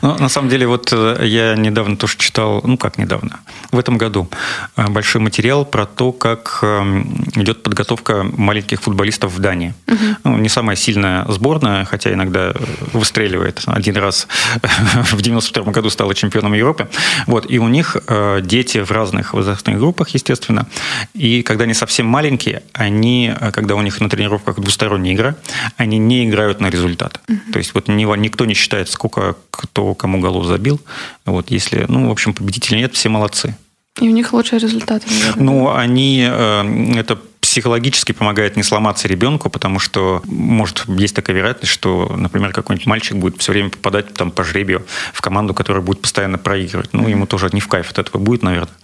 она 0.01 0.13
ну, 0.15 0.23
на 0.23 0.29
самом 0.29 0.49
деле, 0.49 0.67
вот 0.67 0.91
э, 0.91 1.25
я 1.25 1.55
недавно 1.55 1.97
тоже 1.97 2.17
читал, 2.17 2.61
ну 2.63 2.77
как 2.77 2.97
недавно, 2.97 3.39
в 3.71 3.79
этом 3.79 3.97
году 3.97 4.29
э, 4.75 4.87
большой 4.87 5.21
материал 5.21 5.65
про 5.65 5.85
то, 5.85 6.11
как 6.11 6.59
эм, 6.61 7.25
идет 7.35 7.63
подготовка 7.63 8.23
маленьких 8.23 8.81
футболистов 8.81 9.33
в 9.33 9.39
Дании. 9.39 9.73
Угу. 9.87 9.97
Ну, 10.23 10.37
не 10.37 10.49
самая 10.49 10.75
сильная 10.75 11.25
сборная, 11.31 11.85
хотя 11.85 12.13
иногда 12.13 12.53
выстреливает. 12.93 13.63
Один 13.65 13.97
раз 13.97 14.27
в 15.11 15.21
92 15.21 15.71
году 15.71 15.89
стала 15.89 16.15
чемпионом 16.15 16.53
Европы. 16.53 16.87
Вот, 17.27 17.49
и 17.49 17.59
у 17.59 17.67
них 17.67 17.97
э, 18.07 18.41
дети 18.43 18.79
в 18.79 18.91
разных 18.91 19.33
возрастных 19.33 19.77
группах, 19.77 20.09
естественно. 20.09 20.67
И 21.13 21.41
когда 21.43 21.63
они 21.63 21.73
совсем 21.73 22.07
маленькие, 22.07 22.63
они, 22.73 23.33
когда 23.53 23.75
у 23.75 23.81
них 23.81 24.01
на 24.01 24.09
тренировках 24.09 24.59
двусторонняя 24.59 25.15
игра, 25.15 25.35
они 25.77 25.97
не 25.97 26.25
играют 26.25 26.61
на 26.61 26.69
результат. 26.69 27.19
Угу. 27.27 27.51
То 27.53 27.59
есть 27.59 27.73
вот 27.73 27.87
никто 27.87 28.45
не 28.45 28.53
считает, 28.53 28.89
сколько 28.89 29.35
кто 29.75 29.93
кому 29.93 30.21
голов 30.21 30.45
забил. 30.45 30.79
Вот, 31.25 31.51
если, 31.51 31.85
ну, 31.89 32.07
в 32.07 32.11
общем, 32.11 32.33
победителей 32.33 32.79
нет, 32.79 32.93
все 32.93 33.09
молодцы. 33.09 33.57
И 33.99 34.07
у 34.07 34.11
них 34.11 34.31
лучшие 34.31 34.59
результаты, 34.59 35.05
наверное. 35.09 35.43
Ну, 35.43 35.73
они, 35.73 36.25
э, 36.25 36.93
это 36.95 37.19
психологически 37.55 38.11
помогает 38.11 38.57
не 38.57 38.63
сломаться 38.63 39.07
ребенку, 39.07 39.49
потому 39.49 39.79
что, 39.79 40.21
может, 40.25 40.83
есть 40.87 41.15
такая 41.15 41.37
вероятность, 41.37 41.71
что, 41.71 42.13
например, 42.17 42.51
какой-нибудь 42.51 42.85
мальчик 42.85 43.15
будет 43.15 43.37
все 43.39 43.53
время 43.53 43.69
попадать 43.69 44.13
там 44.13 44.31
по 44.31 44.43
жребию 44.43 44.85
в 45.13 45.21
команду, 45.21 45.53
которая 45.53 45.81
будет 45.81 46.01
постоянно 46.01 46.37
проигрывать. 46.37 46.91
Ну, 46.91 47.07
ему 47.07 47.25
тоже 47.25 47.49
не 47.53 47.61
в 47.61 47.69
кайф 47.69 47.91
от 47.91 47.99
этого 47.99 48.21
будет, 48.21 48.43
наверное. 48.43 48.75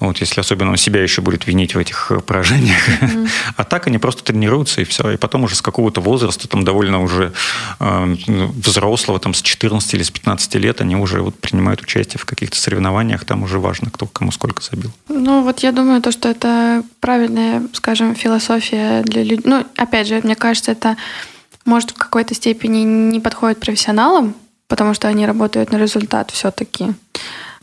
Вот, 0.00 0.18
если 0.18 0.38
особенно 0.40 0.70
он 0.70 0.76
себя 0.76 1.02
еще 1.02 1.22
будет 1.22 1.46
винить 1.46 1.74
в 1.74 1.78
этих 1.78 2.10
э, 2.10 2.20
поражениях. 2.20 2.76
Mm-hmm. 2.88 3.28
А 3.56 3.64
так 3.64 3.86
они 3.86 3.98
просто 3.98 4.22
тренируются, 4.22 4.80
и 4.80 4.84
все. 4.84 5.10
И 5.12 5.16
потом 5.16 5.44
уже 5.44 5.54
с 5.54 5.62
какого-то 5.62 6.02
возраста, 6.02 6.48
там 6.48 6.64
довольно 6.64 7.02
уже 7.02 7.32
э, 7.78 8.16
взрослого, 8.26 9.18
там 9.18 9.32
с 9.32 9.40
14 9.40 9.94
или 9.94 10.02
с 10.02 10.10
15 10.10 10.54
лет, 10.56 10.80
они 10.80 10.96
уже 10.96 11.22
вот 11.22 11.38
принимают 11.38 11.82
участие 11.82 12.18
в 12.18 12.24
каких-то 12.24 12.56
соревнованиях, 12.56 13.24
там 13.24 13.42
уже 13.42 13.58
важно, 13.58 13.90
кто 13.90 14.06
кому 14.06 14.30
сколько 14.32 14.62
забил. 14.62 14.90
Ну, 15.08 15.42
вот 15.42 15.60
я 15.60 15.72
думаю, 15.72 16.02
то, 16.02 16.12
что 16.12 16.28
это 16.28 16.82
правильная, 17.00 17.62
скажем, 17.74 18.09
философия 18.14 19.02
для 19.02 19.22
людей. 19.22 19.42
Ну, 19.44 19.64
опять 19.76 20.06
же, 20.06 20.20
мне 20.22 20.34
кажется, 20.34 20.72
это 20.72 20.96
может 21.64 21.90
в 21.90 21.94
какой-то 21.94 22.34
степени 22.34 22.78
не 22.80 23.20
подходит 23.20 23.60
профессионалам, 23.60 24.34
потому 24.68 24.94
что 24.94 25.08
они 25.08 25.26
работают 25.26 25.72
на 25.72 25.76
результат 25.76 26.30
все-таки. 26.30 26.94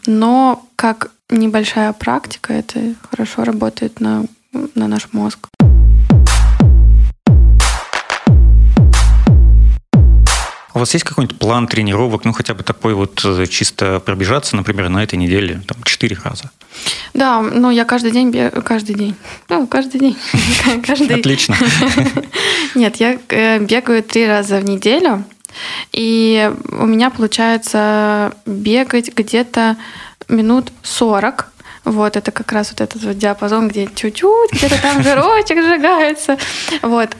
Но 0.05 0.65
как 0.75 1.11
небольшая 1.29 1.93
практика, 1.93 2.53
это 2.53 2.95
хорошо 3.09 3.43
работает 3.43 3.99
на, 3.99 4.25
на 4.75 4.87
наш 4.87 5.11
мозг. 5.11 5.47
У 10.73 10.79
вас 10.79 10.93
есть 10.93 11.05
какой-нибудь 11.05 11.39
план 11.39 11.67
тренировок, 11.67 12.23
ну 12.23 12.33
хотя 12.33 12.53
бы 12.53 12.63
такой 12.63 12.93
вот 12.93 13.25
э, 13.25 13.47
чисто 13.47 13.99
пробежаться, 13.99 14.55
например, 14.55 14.89
на 14.89 15.03
этой 15.03 15.15
неделе, 15.15 15.59
там, 15.65 15.81
четыре 15.81 16.15
раза? 16.23 16.51
Да, 17.13 17.41
ну 17.41 17.71
я 17.71 17.85
каждый 17.85 18.11
день 18.11 18.29
бегаю, 18.29 18.61
каждый 18.63 18.95
день, 18.95 19.15
ну 19.49 19.67
каждый 19.67 19.99
день. 19.99 20.17
каждый... 20.85 21.19
Отлично. 21.19 21.55
Нет, 22.75 22.97
я 22.97 23.17
э, 23.29 23.59
бегаю 23.59 24.03
три 24.03 24.27
раза 24.27 24.59
в 24.59 24.65
неделю, 24.65 25.23
и 25.91 26.51
у 26.71 26.85
меня 26.85 27.09
получается 27.09 28.33
бегать 28.45 29.13
где-то 29.15 29.77
минут 30.29 30.71
40. 30.83 31.51
Вот, 31.85 32.17
это 32.17 32.31
как 32.31 32.51
раз 32.51 32.71
вот 32.71 32.81
этот 32.81 33.01
вот 33.01 33.17
диапазон, 33.17 33.69
где 33.69 33.87
чуть-чуть, 33.87 34.51
где-то 34.51 34.81
там 34.81 35.01
жирочек 35.01 35.63
сжигается. 35.63 36.37
Вот. 36.81 37.15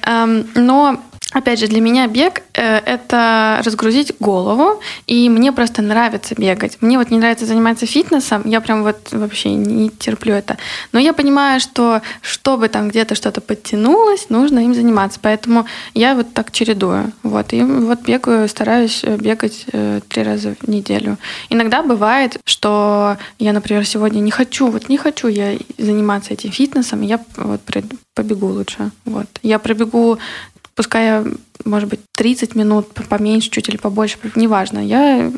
Но 0.55 1.01
Опять 1.33 1.59
же, 1.59 1.67
для 1.67 1.81
меня 1.81 2.07
бег 2.07 2.43
э,– 2.53 2.77
это 2.85 3.61
разгрузить 3.63 4.13
голову, 4.19 4.79
и 5.07 5.27
мне 5.29 5.51
просто 5.51 5.81
нравится 5.81 6.35
бегать. 6.37 6.77
Мне 6.79 6.97
вот 6.97 7.11
не 7.11 7.17
нравится 7.17 7.45
заниматься 7.45 7.85
фитнесом, 7.85 8.43
я 8.45 8.61
прям 8.61 8.83
вот 8.83 9.11
вообще 9.11 9.49
не 9.49 9.89
терплю 9.89 10.33
это. 10.33 10.57
Но 10.93 10.99
я 10.99 11.11
понимаю, 11.11 11.59
что 11.59 12.01
чтобы 12.21 12.69
там 12.69 12.87
где-то 12.87 13.15
что-то 13.15 13.41
подтянулось, 13.41 14.29
нужно 14.29 14.59
им 14.59 14.73
заниматься. 14.73 15.19
Поэтому 15.21 15.65
я 15.93 16.15
вот 16.15 16.33
так 16.33 16.51
чередую. 16.51 17.11
Вот, 17.23 17.51
и 17.51 17.61
вот 17.61 18.01
бегаю, 18.03 18.47
стараюсь 18.47 19.01
э, 19.03 19.17
бегать 19.17 19.65
э, 19.73 19.99
три 20.07 20.23
раза 20.23 20.55
в 20.61 20.69
неделю. 20.69 21.17
Иногда 21.49 21.83
бывает, 21.83 22.37
что 22.45 23.17
я, 23.37 23.51
например, 23.51 23.85
сегодня 23.85 24.21
не 24.21 24.31
хочу, 24.31 24.67
вот 24.67 24.87
не 24.87 24.97
хочу 24.97 25.27
я 25.27 25.57
заниматься 25.77 26.33
этим 26.33 26.51
фитнесом, 26.51 27.01
я 27.01 27.19
вот 27.35 27.61
побегу 28.17 28.47
лучше. 28.47 28.91
Вот. 29.05 29.27
Я 29.43 29.59
пробегу 29.59 30.17
пускай 30.77 31.23
может 31.65 31.89
быть, 31.89 31.99
30 32.15 32.55
минут, 32.55 32.87
поменьше 33.09 33.49
чуть 33.49 33.67
или 33.67 33.77
побольше, 33.77 34.17
неважно. 34.35 34.79
Я, 34.79 35.29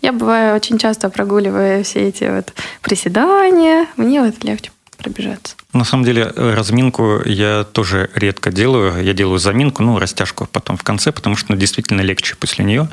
я 0.00 0.12
бываю 0.12 0.56
очень 0.56 0.78
часто 0.78 1.10
прогуливаю 1.10 1.84
все 1.84 2.08
эти 2.08 2.24
вот 2.24 2.54
приседания, 2.80 3.86
мне 3.96 4.22
вот 4.22 4.42
легче 4.42 4.70
пробежаться. 5.00 5.56
На 5.72 5.84
самом 5.84 6.04
деле, 6.04 6.32
разминку 6.36 7.20
я 7.24 7.64
тоже 7.64 8.10
редко 8.14 8.50
делаю. 8.50 9.02
Я 9.02 9.12
делаю 9.12 9.38
заминку, 9.38 9.82
ну, 9.82 9.98
растяжку 9.98 10.48
потом 10.50 10.76
в 10.76 10.82
конце, 10.82 11.12
потому 11.12 11.36
что 11.36 11.52
ну, 11.52 11.56
действительно 11.56 12.00
легче 12.00 12.36
после 12.36 12.64
нее. 12.64 12.88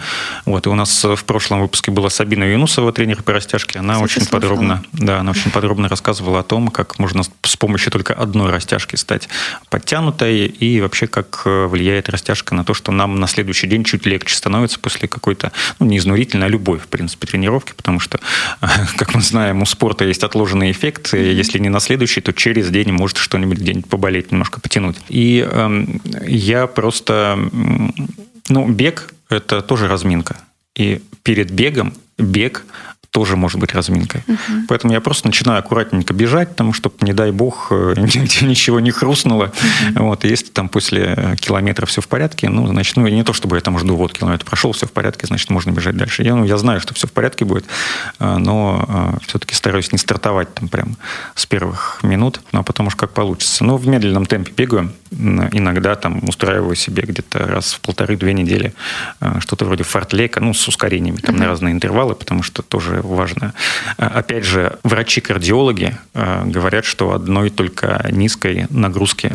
Вот, 0.45 0.67
и 0.67 0.69
у 0.69 0.75
нас 0.75 1.03
в 1.03 1.23
прошлом 1.25 1.61
выпуске 1.61 1.91
была 1.91 2.09
Сабина 2.09 2.43
Юнусова, 2.43 2.91
тренер 2.91 3.23
по 3.23 3.33
растяжке. 3.33 3.79
Она 3.79 3.95
Кстати, 3.95 4.03
очень 4.05 4.21
слушала. 4.21 4.39
подробно, 4.39 4.83
да, 4.93 5.19
она 5.19 5.31
очень 5.31 5.51
подробно 5.51 5.89
рассказывала 5.89 6.39
о 6.39 6.43
том, 6.43 6.69
как 6.69 6.99
можно 6.99 7.23
с 7.23 7.57
помощью 7.57 7.91
только 7.91 8.13
одной 8.13 8.51
растяжки 8.51 8.95
стать 8.95 9.27
подтянутой 9.69 10.45
и 10.45 10.79
вообще 10.81 11.07
как 11.07 11.41
э, 11.45 11.65
влияет 11.65 12.09
растяжка 12.09 12.55
на 12.55 12.63
то, 12.63 12.73
что 12.73 12.91
нам 12.91 13.19
на 13.19 13.27
следующий 13.27 13.67
день 13.67 13.83
чуть 13.83 14.05
легче 14.05 14.35
становится 14.35 14.79
после 14.79 15.07
какой-то, 15.07 15.51
ну, 15.79 15.87
не 15.87 15.97
изнурительной, 15.97 16.47
а 16.47 16.49
любой, 16.49 16.77
в 16.77 16.87
принципе, 16.87 17.27
тренировки, 17.27 17.73
потому 17.75 17.99
что, 17.99 18.19
как 18.97 19.15
мы 19.15 19.21
знаем, 19.21 19.61
у 19.61 19.65
спорта 19.65 20.05
есть 20.05 20.23
отложенный 20.23 20.71
эффект. 20.71 21.13
Если 21.13 21.59
не 21.59 21.69
на 21.69 21.79
следующий, 21.79 21.96
то 22.21 22.33
через 22.33 22.57
через 22.57 22.69
день 22.69 22.91
может 22.91 23.17
что-нибудь 23.17 23.59
где-нибудь 23.59 23.89
поболеть, 23.89 24.31
немножко 24.31 24.59
потянуть. 24.61 24.97
И 25.09 25.47
э, 25.49 25.85
я 26.27 26.67
просто... 26.67 27.37
Ну, 28.49 28.67
бег– 28.69 29.13
это 29.29 29.61
тоже 29.61 29.87
разминка. 29.87 30.37
И 30.75 31.01
перед 31.23 31.51
бегом 31.51 31.93
бег 32.17 32.65
тоже 33.17 33.35
может 33.35 33.59
быть 33.59 33.73
разминкой. 33.73 34.21
Угу. 34.27 34.67
Поэтому 34.67 34.93
я 34.93 35.01
просто 35.01 35.25
начинаю 35.25 35.57
аккуратненько 35.57 36.13
бежать, 36.13 36.55
там, 36.55 36.71
чтобы, 36.71 36.97
не 37.01 37.13
дай 37.13 37.31
бог, 37.31 37.69
э, 37.71 37.95
нигде 37.97 38.45
ничего 38.45 38.79
не 38.79 38.91
хрустнуло. 38.91 39.45
Угу. 39.95 40.03
Вот, 40.03 40.23
и 40.23 40.27
если 40.27 40.51
там 40.51 40.69
после 40.69 41.35
километра 41.39 41.87
все 41.87 42.01
в 42.01 42.07
порядке, 42.07 42.47
ну, 42.47 42.67
значит, 42.67 42.95
ну, 42.95 43.07
не 43.07 43.23
то, 43.23 43.33
чтобы 43.33 43.55
я 43.55 43.61
там 43.61 43.79
жду, 43.79 43.95
вот 43.95 44.13
километр 44.13 44.45
прошел, 44.45 44.71
все 44.71 44.85
в 44.85 44.91
порядке, 44.91 45.25
значит, 45.25 45.49
можно 45.49 45.71
бежать 45.71 45.97
дальше. 45.97 46.21
Я, 46.21 46.35
ну, 46.35 46.45
я 46.45 46.57
знаю, 46.57 46.79
что 46.79 46.93
все 46.93 47.07
в 47.07 47.11
порядке 47.11 47.43
будет, 47.43 47.65
э, 48.19 48.37
но 48.37 48.85
э, 48.87 49.25
все-таки 49.25 49.55
стараюсь 49.55 49.91
не 49.91 49.97
стартовать 49.97 50.53
там 50.53 50.67
прям 50.67 50.95
с 51.33 51.47
первых 51.47 52.01
минут, 52.03 52.41
ну, 52.51 52.59
а 52.59 52.63
потом 52.63 52.85
уж 52.85 52.95
как 52.95 53.13
получится. 53.13 53.63
Но 53.63 53.77
в 53.77 53.87
медленном 53.87 54.27
темпе 54.27 54.51
бегаю, 54.55 54.93
иногда 55.09 55.95
там 55.95 56.21
устраиваю 56.29 56.75
себе 56.75 57.01
где-то 57.01 57.39
раз 57.39 57.73
в 57.73 57.79
полторы-две 57.79 58.33
недели 58.33 58.73
что-то 59.39 59.65
вроде 59.65 59.83
фартлека, 59.83 60.39
ну, 60.39 60.53
с 60.53 60.67
ускорениями 60.67 61.17
там 61.17 61.33
угу. 61.33 61.43
на 61.43 61.49
разные 61.49 61.73
интервалы, 61.73 62.13
потому 62.13 62.43
что 62.43 62.61
тоже 62.61 63.01
важно. 63.07 63.53
А, 63.97 64.07
опять 64.07 64.43
же, 64.43 64.77
врачи-кардиологи 64.83 65.97
а, 66.13 66.43
говорят, 66.45 66.85
что 66.85 67.13
одной 67.13 67.49
только 67.49 68.05
низкой 68.11 68.67
нагрузки 68.69 69.31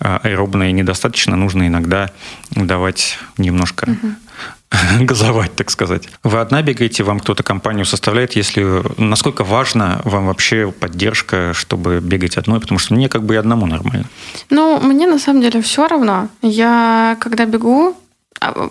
а, 0.00 0.20
аэробной 0.22 0.72
недостаточно, 0.72 1.36
нужно 1.36 1.66
иногда 1.66 2.10
давать 2.50 3.18
немножко 3.38 3.88
газовать, 5.00 5.54
так 5.54 5.70
сказать. 5.70 6.08
Вы 6.22 6.40
одна 6.40 6.62
бегаете, 6.62 7.02
вам 7.04 7.20
кто-то 7.20 7.42
компанию 7.42 7.84
составляет, 7.84 8.36
если 8.36 8.82
насколько 9.00 9.44
важно 9.44 10.00
вам 10.04 10.26
вообще 10.26 10.72
поддержка, 10.72 11.52
чтобы 11.54 12.00
бегать 12.00 12.36
одной, 12.36 12.60
потому 12.60 12.78
что 12.78 12.94
мне 12.94 13.08
как 13.08 13.24
бы 13.24 13.34
и 13.34 13.36
одному 13.36 13.66
нормально. 13.66 14.06
Ну, 14.50 14.80
мне 14.80 15.06
на 15.06 15.18
самом 15.18 15.42
деле 15.42 15.62
все 15.62 15.86
равно. 15.86 16.28
Я 16.42 17.16
когда 17.20 17.46
бегу, 17.46 17.96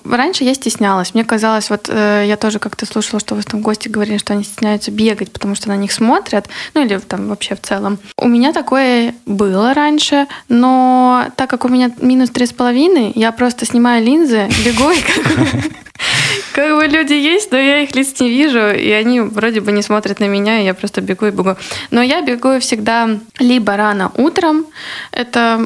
раньше 0.05 0.43
я 0.43 0.53
стеснялась. 0.53 1.13
Мне 1.13 1.23
казалось, 1.23 1.69
вот 1.69 1.89
э, 1.89 2.25
я 2.27 2.37
тоже 2.37 2.59
как-то 2.59 2.85
слушала, 2.85 3.19
что 3.19 3.35
вы 3.35 3.43
там 3.43 3.61
гости 3.61 3.87
говорили, 3.87 4.17
что 4.17 4.33
они 4.33 4.43
стесняются 4.43 4.91
бегать, 4.91 5.31
потому 5.31 5.55
что 5.55 5.69
на 5.69 5.77
них 5.77 5.91
смотрят, 5.91 6.47
ну 6.73 6.85
или 6.85 6.97
там 6.99 7.29
вообще 7.29 7.55
в 7.55 7.61
целом. 7.61 7.99
У 8.17 8.27
меня 8.27 8.53
такое 8.53 9.15
было 9.25 9.73
раньше, 9.73 10.27
но 10.49 11.25
так 11.35 11.49
как 11.49 11.65
у 11.65 11.69
меня 11.69 11.91
минус 12.01 12.29
три 12.29 12.45
с 12.45 12.53
половиной, 12.53 13.11
я 13.15 13.31
просто 13.31 13.65
снимаю 13.65 14.03
линзы, 14.03 14.49
бегу 14.65 14.91
и 14.91 15.01
как 15.01 15.73
как 16.53 16.75
бы 16.75 16.87
люди 16.87 17.13
есть, 17.13 17.51
но 17.51 17.57
я 17.57 17.81
их 17.81 17.95
лиц 17.95 18.19
не 18.19 18.29
вижу, 18.29 18.69
и 18.69 18.89
они 18.91 19.21
вроде 19.21 19.61
бы 19.61 19.71
не 19.71 19.81
смотрят 19.81 20.19
на 20.19 20.27
меня, 20.27 20.61
и 20.61 20.65
я 20.65 20.73
просто 20.73 21.01
бегу 21.01 21.25
и 21.25 21.31
бегу. 21.31 21.55
Но 21.91 22.01
я 22.01 22.21
бегу 22.21 22.59
всегда 22.59 23.19
либо 23.39 23.75
рано 23.75 24.11
утром, 24.17 24.65
это 25.11 25.59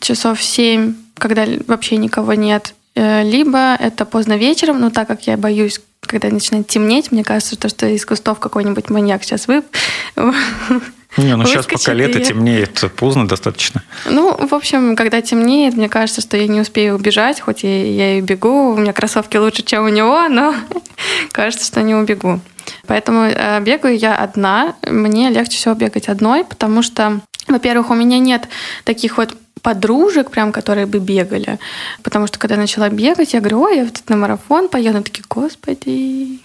часов 0.00 0.42
7, 0.42 0.94
когда 1.14 1.46
вообще 1.66 1.96
никого 1.96 2.34
нет, 2.34 2.74
либо 2.94 3.74
это 3.74 4.04
поздно 4.04 4.36
вечером, 4.36 4.80
но 4.80 4.90
так 4.90 5.08
как 5.08 5.26
я 5.26 5.36
боюсь 5.36 5.80
когда 6.06 6.28
начинает 6.28 6.66
темнеть, 6.66 7.12
мне 7.12 7.24
кажется, 7.24 7.54
что, 7.54 7.68
что 7.68 7.86
из 7.86 8.04
кустов 8.04 8.38
какой-нибудь 8.38 8.90
маньяк 8.90 9.22
сейчас 9.22 9.46
вып... 9.46 9.64
Не, 11.18 11.36
ну 11.36 11.44
сейчас 11.44 11.66
пока 11.66 11.92
лето 11.92 12.18
я... 12.18 12.24
темнеет, 12.24 12.84
поздно 12.96 13.28
достаточно. 13.28 13.82
Ну, 14.06 14.34
в 14.34 14.54
общем, 14.54 14.96
когда 14.96 15.20
темнеет, 15.20 15.74
мне 15.74 15.90
кажется, 15.90 16.22
что 16.22 16.38
я 16.38 16.46
не 16.46 16.60
успею 16.60 16.94
убежать, 16.94 17.38
хоть 17.40 17.64
я, 17.64 17.84
я 17.84 18.18
и 18.18 18.22
бегу, 18.22 18.72
у 18.72 18.76
меня 18.78 18.94
кроссовки 18.94 19.36
лучше, 19.36 19.62
чем 19.62 19.84
у 19.84 19.88
него, 19.88 20.28
но 20.28 20.54
кажется, 21.32 21.66
что 21.66 21.82
не 21.82 21.94
убегу. 21.94 22.40
Поэтому 22.86 23.24
э, 23.24 23.60
бегаю 23.60 23.98
я 23.98 24.16
одна. 24.16 24.74
Мне 24.86 25.28
легче 25.28 25.58
всего 25.58 25.74
бегать 25.74 26.08
одной, 26.08 26.44
потому 26.44 26.82
что, 26.82 27.20
во-первых, 27.46 27.90
у 27.90 27.94
меня 27.94 28.18
нет 28.18 28.48
таких 28.84 29.18
вот 29.18 29.34
подружек, 29.60 30.30
прям, 30.30 30.52
которые 30.52 30.86
бы 30.86 30.98
бегали. 30.98 31.58
Потому 32.02 32.26
что 32.26 32.38
когда 32.38 32.56
начала 32.56 32.88
бегать, 32.88 33.34
я 33.34 33.40
говорю, 33.40 33.62
ой, 33.62 33.76
я 33.76 33.84
вот 33.84 34.02
на 34.08 34.16
марафон 34.16 34.68
поеду. 34.68 34.96
Они 34.96 35.04
такие, 35.04 35.24
господи, 35.28 36.40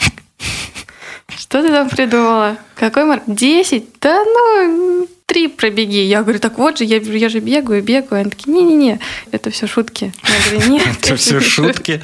что 1.38 1.62
ты 1.62 1.70
там 1.70 1.90
придумала? 1.90 2.58
Какой 2.76 3.06
марафон? 3.06 3.36
Десять? 3.36 3.86
Да 4.02 4.24
ну, 4.24 5.08
три 5.26 5.48
пробеги. 5.48 5.98
Я 5.98 6.24
говорю, 6.24 6.40
так 6.40 6.58
вот 6.58 6.78
же, 6.78 6.84
я, 6.84 6.98
я 6.98 7.30
же 7.30 7.40
бегаю, 7.40 7.84
бегаю. 7.84 8.22
Они 8.22 8.30
такие, 8.30 8.54
не-не-не, 8.54 9.00
это 9.32 9.52
все 9.52 9.68
шутки. 9.68 10.14
Я 10.24 10.52
говорю, 10.52 10.72
нет. 10.72 10.88
Это 11.04 11.16
все 11.16 11.40
шутки? 11.40 12.02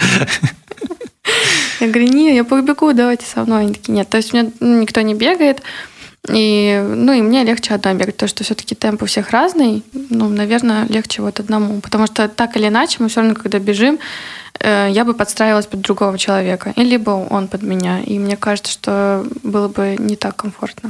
Я 1.80 1.88
говорю, 1.88 2.08
не, 2.08 2.36
я 2.36 2.44
побегу, 2.44 2.94
давайте 2.94 3.26
со 3.26 3.44
мной. 3.44 3.62
Они 3.62 3.74
такие, 3.74 3.94
нет. 3.94 4.10
То 4.10 4.18
есть 4.18 4.34
у 4.34 4.38
меня 4.38 4.52
никто 4.60 5.02
не 5.02 5.16
бегает. 5.16 5.62
И, 6.30 6.82
ну, 6.86 7.12
и 7.12 7.22
мне 7.22 7.44
легче 7.44 7.74
одной 7.74 7.96
бегать, 7.96 8.16
то 8.16 8.28
что 8.28 8.44
все-таки 8.44 8.76
темп 8.76 9.04
у 9.04 9.06
всех 9.06 9.32
разный. 9.32 9.84
Ну, 10.10 10.30
наверное, 10.30 10.86
легче 10.88 11.22
вот 11.22 11.40
одному. 11.40 11.82
Потому 11.82 12.08
что 12.08 12.30
так 12.30 12.56
или 12.56 12.68
иначе 12.68 12.98
мы 13.00 13.10
все 13.10 13.22
равно, 13.22 13.36
когда 13.36 13.60
бежим, 13.60 14.00
э, 14.60 14.88
я 14.90 15.04
бы 15.04 15.14
подстраивалась 15.14 15.66
под 15.66 15.82
другого 15.82 16.18
человека. 16.18 16.74
И 16.78 16.84
либо 16.84 17.12
он 17.12 17.50
под 17.50 17.64
меня. 17.64 18.02
И 18.02 18.18
мне 18.20 18.38
кажется, 18.38 18.72
что 18.72 19.26
было 19.44 19.68
бы 19.68 19.98
не 20.00 20.16
так 20.16 20.38
комфортно. 20.38 20.90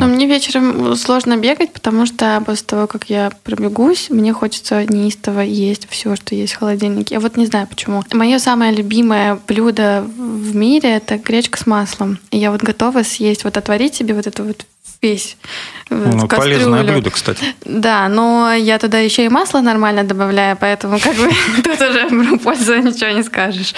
Но 0.00 0.06
мне 0.06 0.26
вечером 0.26 0.96
сложно 0.96 1.36
бегать, 1.36 1.72
потому 1.72 2.06
что 2.06 2.42
после 2.46 2.64
того, 2.64 2.86
как 2.86 3.10
я 3.10 3.30
пробегусь, 3.44 4.08
мне 4.08 4.32
хочется 4.32 4.82
неистово 4.86 5.40
есть 5.40 5.86
все, 5.90 6.16
что 6.16 6.34
есть 6.34 6.54
в 6.54 6.58
холодильнике. 6.58 7.16
Я 7.16 7.20
вот 7.20 7.36
не 7.36 7.44
знаю 7.44 7.66
почему. 7.66 8.02
Мое 8.12 8.38
самое 8.38 8.72
любимое 8.72 9.38
блюдо 9.46 10.02
в 10.16 10.56
мире 10.56 10.92
это 10.92 11.18
гречка 11.18 11.58
с 11.58 11.66
маслом. 11.66 12.18
И 12.30 12.38
я 12.38 12.50
вот 12.50 12.62
готова 12.62 13.02
съесть, 13.02 13.44
вот 13.44 13.58
отварить 13.58 13.94
себе 13.94 14.14
вот 14.14 14.26
эту 14.26 14.44
вот 14.44 14.64
весь 15.02 15.36
ну, 15.90 16.28
полезное 16.28 16.84
блюдо, 16.84 17.10
кстати. 17.10 17.42
Да, 17.64 18.08
но 18.08 18.52
я 18.52 18.78
туда 18.78 18.98
еще 19.00 19.24
и 19.24 19.28
масло 19.28 19.60
нормально 19.60 20.04
добавляю, 20.04 20.56
поэтому 20.58 20.98
как 21.00 21.16
бы 21.16 21.28
тут 21.64 21.80
уже 21.80 22.08
про 22.08 22.38
пользу 22.38 22.76
ничего 22.76 23.10
не 23.10 23.24
скажешь. 23.24 23.74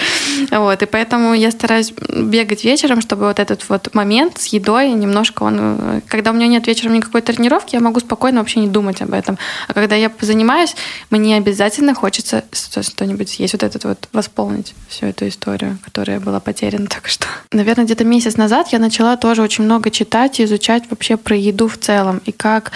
Вот, 0.51 0.81
и 0.81 0.85
поэтому 0.85 1.33
я 1.33 1.49
стараюсь 1.51 1.91
бегать 1.91 2.63
вечером, 2.63 3.01
чтобы 3.01 3.25
вот 3.25 3.39
этот 3.39 3.67
вот 3.67 3.93
момент 3.95 4.37
с 4.37 4.47
едой 4.47 4.91
немножко 4.91 5.43
он... 5.43 6.01
Когда 6.07 6.31
у 6.31 6.33
меня 6.33 6.47
нет 6.47 6.67
вечером 6.67 6.93
никакой 6.93 7.21
тренировки, 7.21 7.75
я 7.75 7.81
могу 7.81 7.99
спокойно 7.99 8.39
вообще 8.39 8.59
не 8.59 8.67
думать 8.67 9.01
об 9.01 9.13
этом. 9.13 9.39
А 9.67 9.73
когда 9.73 9.95
я 9.95 10.11
занимаюсь, 10.21 10.75
мне 11.09 11.37
обязательно 11.37 11.95
хочется 11.95 12.43
что-нибудь 12.51 13.29
съесть, 13.29 13.53
вот 13.53 13.63
этот 13.63 13.83
вот 13.85 14.09
восполнить 14.13 14.75
всю 14.87 15.07
эту 15.07 15.27
историю, 15.27 15.79
которая 15.83 16.19
была 16.19 16.39
потеряна 16.39 16.87
так 16.89 17.07
что. 17.07 17.25
Наверное, 17.51 17.85
где-то 17.85 18.03
месяц 18.03 18.37
назад 18.37 18.67
я 18.71 18.79
начала 18.79 19.17
тоже 19.17 19.41
очень 19.41 19.63
много 19.63 19.89
читать 19.89 20.39
и 20.39 20.43
изучать 20.43 20.83
вообще 20.89 21.02
про 21.17 21.35
еду 21.35 21.67
в 21.67 21.77
целом 21.77 22.21
и 22.25 22.31
как, 22.31 22.71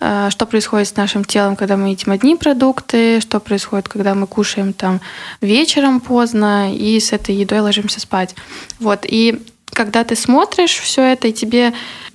э, 0.00 0.28
что 0.30 0.46
происходит 0.46 0.88
с 0.88 0.96
нашим 0.96 1.24
телом, 1.24 1.56
когда 1.56 1.76
мы 1.76 1.90
едим 1.90 2.12
одни 2.12 2.36
продукты, 2.36 3.20
что 3.20 3.40
происходит, 3.40 3.88
когда 3.88 4.14
мы 4.14 4.26
кушаем 4.26 4.72
там 4.72 5.00
вечером 5.40 6.00
поздно 6.00 6.74
и 6.74 6.98
с 7.00 7.12
этой 7.12 7.34
едой 7.34 7.60
ложимся 7.60 8.00
спать. 8.00 8.34
Вот, 8.80 9.00
и 9.08 9.42
когда 9.72 10.04
ты 10.04 10.16
смотришь 10.16 10.78
все 10.78 11.02
это, 11.02 11.28
и 11.28 11.32
тебе 11.32 11.72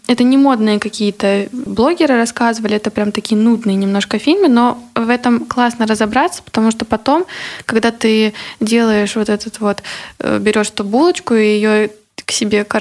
это 0.08 0.23
не 0.23 0.38
модные 0.38 0.80
какие-то 0.80 1.47
блогеры 1.52 2.17
рассказывали, 2.17 2.76
это 2.76 2.91
прям 2.91 3.12
такие 3.12 3.39
нудные 3.39 3.78
немножко 3.78 4.19
фильмы, 4.19 4.49
но 4.49 4.84
в 4.95 5.10
этом 5.10 5.45
классно 5.45 5.88
разобраться, 5.88 6.43
потому 6.43 6.71
что 6.71 6.84
потом, 6.84 7.26
когда 7.65 7.91
ты 7.91 8.34
делаешь 8.60 9.15
вот 9.15 9.30
этот 9.30 9.62
вот, 9.62 9.82
э, 10.19 10.39
берешь 10.39 10.69
эту 10.69 10.84
булочку 10.84 11.36
и 11.36 11.45
ее 11.45 11.91
к 12.26 12.32
себе 12.32 12.65
к 12.65 12.76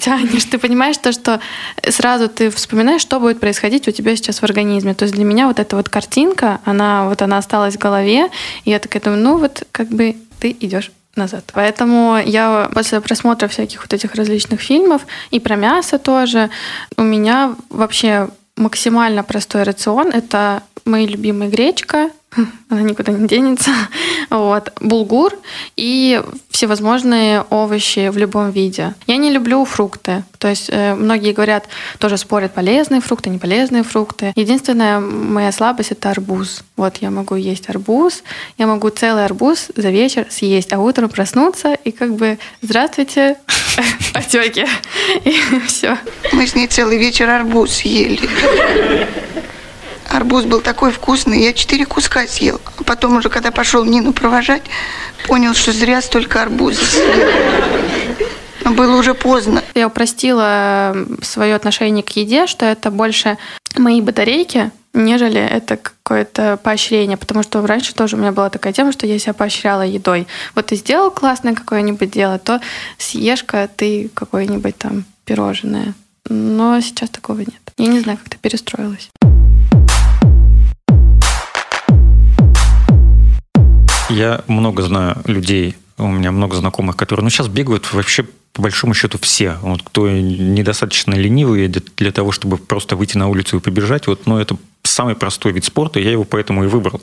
тянешь, 0.00 0.44
ты 0.44 0.58
понимаешь 0.58 0.96
то, 0.96 1.12
что 1.12 1.40
сразу 1.88 2.28
ты 2.28 2.50
вспоминаешь, 2.50 3.02
что 3.02 3.20
будет 3.20 3.38
происходить 3.38 3.86
у 3.86 3.90
тебя 3.90 4.16
сейчас 4.16 4.40
в 4.40 4.44
организме. 4.44 4.94
То 4.94 5.04
есть 5.04 5.14
для 5.14 5.24
меня 5.24 5.46
вот 5.46 5.58
эта 5.58 5.76
вот 5.76 5.88
картинка, 5.88 6.60
она 6.64 7.08
вот 7.08 7.22
она 7.22 7.38
осталась 7.38 7.74
в 7.74 7.78
голове, 7.78 8.28
и 8.64 8.70
я 8.70 8.78
такая 8.78 9.02
думаю, 9.02 9.22
ну 9.22 9.38
вот 9.38 9.64
как 9.72 9.88
бы 9.88 10.16
ты 10.40 10.56
идешь 10.60 10.90
назад. 11.16 11.44
Поэтому 11.52 12.18
я 12.24 12.70
после 12.72 13.00
просмотра 13.00 13.48
всяких 13.48 13.82
вот 13.82 13.92
этих 13.92 14.14
различных 14.14 14.60
фильмов 14.60 15.02
и 15.30 15.40
про 15.40 15.56
мясо 15.56 15.98
тоже, 15.98 16.50
у 16.96 17.02
меня 17.02 17.54
вообще 17.68 18.28
максимально 18.56 19.22
простой 19.22 19.62
рацион. 19.62 20.08
Это 20.08 20.62
мои 20.84 21.06
любимые 21.06 21.50
гречка, 21.50 22.10
она 22.68 22.82
никуда 22.82 23.12
не 23.12 23.26
денется. 23.26 23.70
Вот. 24.30 24.72
Булгур 24.80 25.32
и 25.74 26.22
всевозможные 26.50 27.44
овощи 27.50 28.10
в 28.10 28.16
любом 28.16 28.52
виде. 28.52 28.94
Я 29.08 29.16
не 29.16 29.28
люблю 29.28 29.64
фрукты. 29.64 30.22
То 30.38 30.46
есть 30.46 30.70
э, 30.70 30.94
многие 30.94 31.32
говорят, 31.32 31.66
тоже 31.98 32.16
спорят, 32.16 32.54
полезные 32.54 33.00
фрукты, 33.00 33.28
не 33.28 33.38
полезные 33.38 33.82
фрукты. 33.82 34.32
Единственная 34.36 35.00
моя 35.00 35.50
слабость— 35.50 35.90
это 35.92 36.10
арбуз. 36.10 36.62
Вот 36.76 36.98
я 36.98 37.10
могу 37.10 37.34
есть 37.34 37.68
арбуз, 37.68 38.22
я 38.56 38.68
могу 38.68 38.88
целый 38.90 39.24
арбуз 39.24 39.68
за 39.74 39.90
вечер 39.90 40.26
съесть, 40.30 40.72
а 40.72 40.78
утром 40.78 41.08
проснуться 41.08 41.74
и 41.74 41.90
как 41.90 42.14
бы 42.14 42.38
«Здравствуйте, 42.62 43.36
отеки!» 44.14 44.64
И 45.24 45.40
все. 45.66 45.98
Мы 46.32 46.46
с 46.46 46.54
ней 46.54 46.68
целый 46.68 46.98
вечер 46.98 47.28
арбуз 47.28 47.72
съели. 47.72 48.28
Арбуз 50.10 50.44
был 50.44 50.60
такой 50.60 50.90
вкусный, 50.90 51.42
я 51.42 51.52
четыре 51.52 51.86
куска 51.86 52.26
съел. 52.26 52.60
А 52.78 52.82
потом 52.82 53.16
уже, 53.16 53.28
когда 53.28 53.52
пошел 53.52 53.84
Нину 53.84 54.12
провожать, 54.12 54.62
понял, 55.28 55.54
что 55.54 55.72
зря 55.72 56.02
столько 56.02 56.42
арбуза 56.42 56.84
съел. 56.84 57.28
Но 58.64 58.72
было 58.72 58.96
уже 58.96 59.14
поздно. 59.14 59.62
Я 59.74 59.86
упростила 59.86 60.96
свое 61.22 61.54
отношение 61.54 62.02
к 62.02 62.10
еде, 62.10 62.46
что 62.48 62.66
это 62.66 62.90
больше 62.90 63.38
мои 63.76 64.00
батарейки, 64.00 64.72
нежели 64.92 65.40
это 65.40 65.76
какое-то 65.76 66.58
поощрение, 66.62 67.16
потому 67.16 67.44
что 67.44 67.64
раньше 67.64 67.94
тоже 67.94 68.16
у 68.16 68.18
меня 68.18 68.32
была 68.32 68.50
такая 68.50 68.72
тема, 68.72 68.90
что 68.90 69.06
я 69.06 69.18
себя 69.18 69.32
поощряла 69.32 69.82
едой. 69.82 70.26
Вот 70.56 70.66
ты 70.66 70.76
сделал 70.76 71.12
классное 71.12 71.54
какое-нибудь 71.54 72.10
дело, 72.10 72.38
то 72.38 72.60
съешь-ка 72.98 73.68
ты 73.74 74.10
какое-нибудь 74.12 74.76
там 74.76 75.04
пирожное. 75.24 75.94
Но 76.28 76.80
сейчас 76.80 77.10
такого 77.10 77.38
нет. 77.38 77.60
Я 77.78 77.86
не 77.86 78.00
знаю, 78.00 78.18
как 78.18 78.28
ты 78.28 78.38
перестроилась. 78.38 79.08
Я 84.10 84.42
много 84.48 84.82
знаю 84.82 85.16
людей, 85.26 85.76
у 85.98 86.08
меня 86.08 86.32
много 86.32 86.56
знакомых, 86.56 86.96
которые, 86.96 87.24
ну, 87.24 87.30
сейчас 87.30 87.48
бегают 87.48 87.92
вообще 87.92 88.26
по 88.52 88.62
большому 88.62 88.94
счету 88.94 89.18
все. 89.20 89.56
Вот 89.62 89.82
кто 89.82 90.08
недостаточно 90.08 91.14
ленивый 91.14 91.68
для 91.68 92.12
того, 92.12 92.32
чтобы 92.32 92.56
просто 92.56 92.96
выйти 92.96 93.16
на 93.16 93.28
улицу 93.28 93.58
и 93.58 93.60
побежать, 93.60 94.06
вот, 94.06 94.26
ну, 94.26 94.38
это 94.38 94.56
самый 94.82 95.14
простой 95.14 95.52
вид 95.52 95.64
спорта, 95.64 96.00
я 96.00 96.10
его 96.10 96.24
поэтому 96.24 96.64
и 96.64 96.66
выбрал 96.66 97.00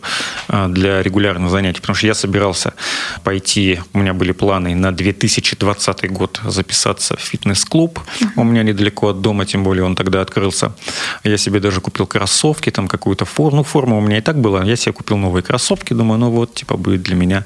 а, 0.47 0.67
для 0.67 1.01
регулярных 1.01 1.49
занятий, 1.49 1.79
потому 1.81 1.95
что 1.95 2.07
я 2.07 2.13
собирался 2.13 2.73
пойти, 3.23 3.79
у 3.93 3.99
меня 3.99 4.13
были 4.13 4.31
планы 4.31 4.75
на 4.75 4.91
2020 4.91 6.11
год 6.11 6.41
записаться 6.45 7.15
в 7.17 7.21
фитнес-клуб, 7.21 7.99
у 8.35 8.43
меня 8.43 8.63
недалеко 8.63 9.09
от 9.09 9.21
дома, 9.21 9.45
тем 9.45 9.63
более 9.63 9.83
он 9.83 9.95
тогда 9.95 10.21
открылся. 10.21 10.73
Я 11.23 11.37
себе 11.37 11.59
даже 11.59 11.81
купил 11.81 12.07
кроссовки, 12.07 12.71
там 12.71 12.87
какую-то 12.87 13.25
форму, 13.25 13.57
ну, 13.57 13.63
форма 13.63 13.97
у 13.97 14.01
меня 14.01 14.17
и 14.17 14.21
так 14.21 14.39
была, 14.39 14.63
я 14.63 14.75
себе 14.75 14.93
купил 14.93 15.17
новые 15.17 15.41
кроссовки, 15.41 15.93
думаю, 15.93 16.19
ну 16.19 16.29
вот, 16.29 16.53
типа, 16.53 16.77
будет 16.77 17.01
для 17.01 17.15
меня 17.15 17.45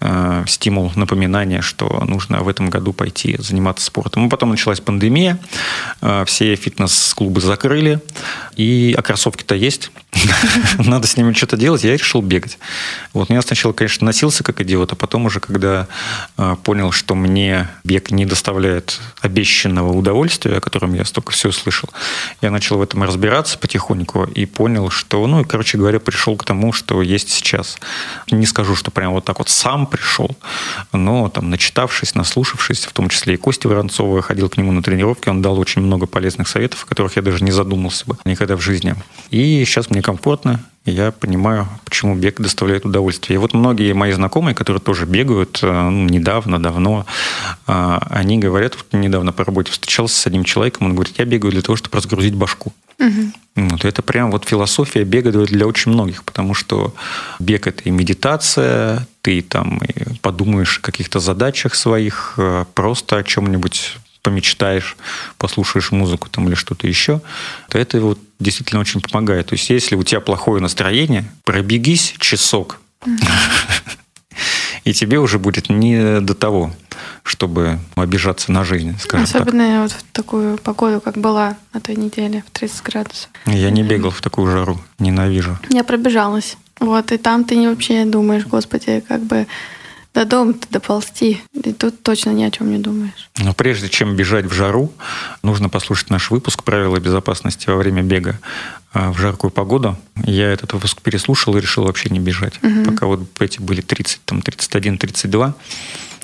э, 0.00 0.44
стимул, 0.46 0.92
напоминание, 0.94 1.62
что 1.62 2.04
нужно 2.06 2.40
в 2.40 2.48
этом 2.48 2.70
году 2.70 2.92
пойти 2.92 3.36
заниматься 3.38 3.86
спортом. 3.86 4.30
Потом 4.30 4.50
началась 4.50 4.80
пандемия, 4.80 5.38
э, 6.00 6.24
все 6.26 6.54
фитнес-клубы 6.54 7.40
закрыли, 7.40 8.00
и, 8.56 8.94
а 8.96 9.02
кроссовки-то 9.02 9.54
есть, 9.54 9.67
есть. 9.68 9.90
надо 10.78 11.06
с 11.06 11.16
ними 11.16 11.32
что-то 11.32 11.56
делать, 11.56 11.84
я 11.84 11.92
решил 11.92 12.22
бегать. 12.22 12.58
Вот 13.12 13.30
я 13.30 13.42
сначала, 13.42 13.72
конечно, 13.72 14.04
носился 14.04 14.42
как 14.42 14.60
идиот, 14.60 14.92
а 14.92 14.96
потом 14.96 15.26
уже, 15.26 15.40
когда 15.40 15.86
э, 16.36 16.56
понял, 16.64 16.92
что 16.92 17.14
мне 17.14 17.68
бег 17.84 18.10
не 18.10 18.26
доставляет 18.26 19.00
обещанного 19.20 19.92
удовольствия, 19.92 20.56
о 20.56 20.60
котором 20.60 20.94
я 20.94 21.04
столько 21.04 21.32
все 21.32 21.52
слышал, 21.52 21.88
я 22.40 22.50
начал 22.50 22.78
в 22.78 22.82
этом 22.82 23.02
разбираться 23.02 23.58
потихоньку 23.58 24.24
и 24.24 24.46
понял, 24.46 24.90
что, 24.90 25.26
ну, 25.26 25.42
и, 25.42 25.44
короче 25.44 25.78
говоря, 25.78 26.00
пришел 26.00 26.36
к 26.36 26.44
тому, 26.44 26.72
что 26.72 27.02
есть 27.02 27.30
сейчас. 27.30 27.78
Не 28.30 28.46
скажу, 28.46 28.74
что 28.74 28.90
прям 28.90 29.12
вот 29.12 29.24
так 29.24 29.38
вот 29.38 29.48
сам 29.48 29.86
пришел, 29.86 30.36
но 30.92 31.28
там, 31.28 31.50
начитавшись, 31.50 32.14
наслушавшись, 32.14 32.86
в 32.86 32.92
том 32.92 33.08
числе 33.08 33.34
и 33.34 33.36
Кости 33.36 33.66
Воронцова, 33.66 34.22
ходил 34.22 34.48
к 34.48 34.56
нему 34.56 34.72
на 34.72 34.82
тренировки, 34.82 35.28
он 35.28 35.42
дал 35.42 35.58
очень 35.58 35.82
много 35.82 36.06
полезных 36.06 36.48
советов, 36.48 36.84
о 36.84 36.86
которых 36.86 37.16
я 37.16 37.22
даже 37.22 37.44
не 37.44 37.50
задумался 37.50 38.04
бы 38.06 38.16
никогда 38.24 38.56
в 38.56 38.60
жизни. 38.60 38.94
И 39.30 39.57
сейчас 39.64 39.90
мне 39.90 40.02
комфортно, 40.02 40.64
и 40.84 40.90
я 40.90 41.12
понимаю, 41.12 41.68
почему 41.84 42.14
бег 42.14 42.40
доставляет 42.40 42.86
удовольствие. 42.86 43.34
И 43.34 43.38
вот 43.38 43.52
многие 43.52 43.92
мои 43.92 44.12
знакомые, 44.12 44.54
которые 44.54 44.80
тоже 44.80 45.04
бегают 45.04 45.60
э, 45.62 45.70
ну, 45.70 46.06
недавно, 46.06 46.58
давно, 46.62 47.04
э, 47.66 47.98
они 48.10 48.38
говорят, 48.38 48.76
вот 48.76 48.86
недавно 48.92 49.32
по 49.32 49.44
работе 49.44 49.70
встречался 49.70 50.16
с 50.16 50.26
одним 50.26 50.44
человеком, 50.44 50.86
он 50.86 50.94
говорит, 50.94 51.18
я 51.18 51.24
бегаю 51.24 51.52
для 51.52 51.62
того, 51.62 51.76
чтобы 51.76 51.96
разгрузить 51.96 52.34
башку. 52.34 52.72
Угу. 52.98 53.68
Вот 53.70 53.84
это 53.84 54.02
прям 54.02 54.30
вот 54.30 54.44
философия 54.44 55.04
бега 55.04 55.30
для 55.30 55.66
очень 55.66 55.92
многих, 55.92 56.24
потому 56.24 56.54
что 56.54 56.94
бег 57.38 57.66
это 57.66 57.82
и 57.84 57.90
медитация, 57.90 59.06
ты 59.22 59.42
там 59.42 59.78
и 59.78 60.16
подумаешь 60.20 60.78
о 60.78 60.82
каких-то 60.82 61.20
задачах 61.20 61.74
своих, 61.74 62.34
э, 62.38 62.64
просто 62.74 63.18
о 63.18 63.22
чем-нибудь 63.22 63.98
помечтаешь, 64.22 64.96
послушаешь 65.36 65.90
музыку 65.90 66.28
там 66.28 66.48
или 66.48 66.54
что-то 66.54 66.86
еще, 66.86 67.20
то 67.68 67.78
это 67.78 68.00
вот 68.00 68.18
действительно 68.38 68.80
очень 68.80 69.00
помогает. 69.00 69.46
То 69.46 69.54
есть 69.54 69.68
если 69.70 69.94
у 69.94 70.02
тебя 70.02 70.20
плохое 70.20 70.60
настроение, 70.60 71.24
пробегись 71.44 72.14
часок, 72.18 72.80
и 74.84 74.92
тебе 74.92 75.18
уже 75.18 75.38
будет 75.38 75.68
не 75.68 76.20
до 76.20 76.34
того, 76.34 76.72
чтобы 77.22 77.78
обижаться 77.94 78.52
на 78.52 78.64
жизнь, 78.64 78.98
скажем 78.98 79.24
Особенно 79.24 79.64
так. 79.64 79.82
вот 79.82 79.92
в 79.92 80.12
такую 80.12 80.58
погоду, 80.58 81.00
как 81.00 81.16
была 81.18 81.56
на 81.72 81.80
той 81.80 81.96
неделе, 81.96 82.42
в 82.46 82.50
30 82.50 82.82
градусов. 82.82 83.30
Я 83.46 83.70
не 83.70 83.82
бегал 83.82 84.10
в 84.10 84.20
такую 84.20 84.50
жару, 84.50 84.80
ненавижу. 84.98 85.58
Я 85.70 85.84
пробежалась. 85.84 86.56
Вот, 86.80 87.12
и 87.12 87.18
там 87.18 87.44
ты 87.44 87.56
не 87.56 87.68
вообще 87.68 88.04
думаешь, 88.04 88.46
господи, 88.46 89.02
как 89.06 89.22
бы 89.22 89.46
до 90.18 90.24
дома-то 90.24 90.66
доползти. 90.70 91.40
И 91.52 91.72
тут 91.72 92.02
точно 92.02 92.30
ни 92.30 92.42
о 92.42 92.50
чем 92.50 92.70
не 92.70 92.78
думаешь. 92.78 93.30
Но 93.38 93.54
прежде 93.54 93.88
чем 93.88 94.16
бежать 94.16 94.46
в 94.46 94.52
жару, 94.52 94.92
нужно 95.44 95.68
послушать 95.68 96.10
наш 96.10 96.30
выпуск 96.30 96.64
«Правила 96.64 96.98
безопасности 96.98 97.68
во 97.70 97.76
время 97.76 98.02
бега» 98.02 98.38
а, 98.92 99.12
в 99.12 99.18
жаркую 99.18 99.52
погоду. 99.52 99.96
Я 100.24 100.50
этот 100.50 100.72
выпуск 100.72 101.02
переслушал 101.02 101.56
и 101.56 101.60
решил 101.60 101.84
вообще 101.84 102.08
не 102.10 102.18
бежать. 102.18 102.58
Угу. 102.64 102.90
Пока 102.90 103.06
вот 103.06 103.20
эти 103.40 103.60
были 103.60 103.80
30, 103.80 104.20
там, 104.24 104.42
31, 104.42 104.98
32. 104.98 105.54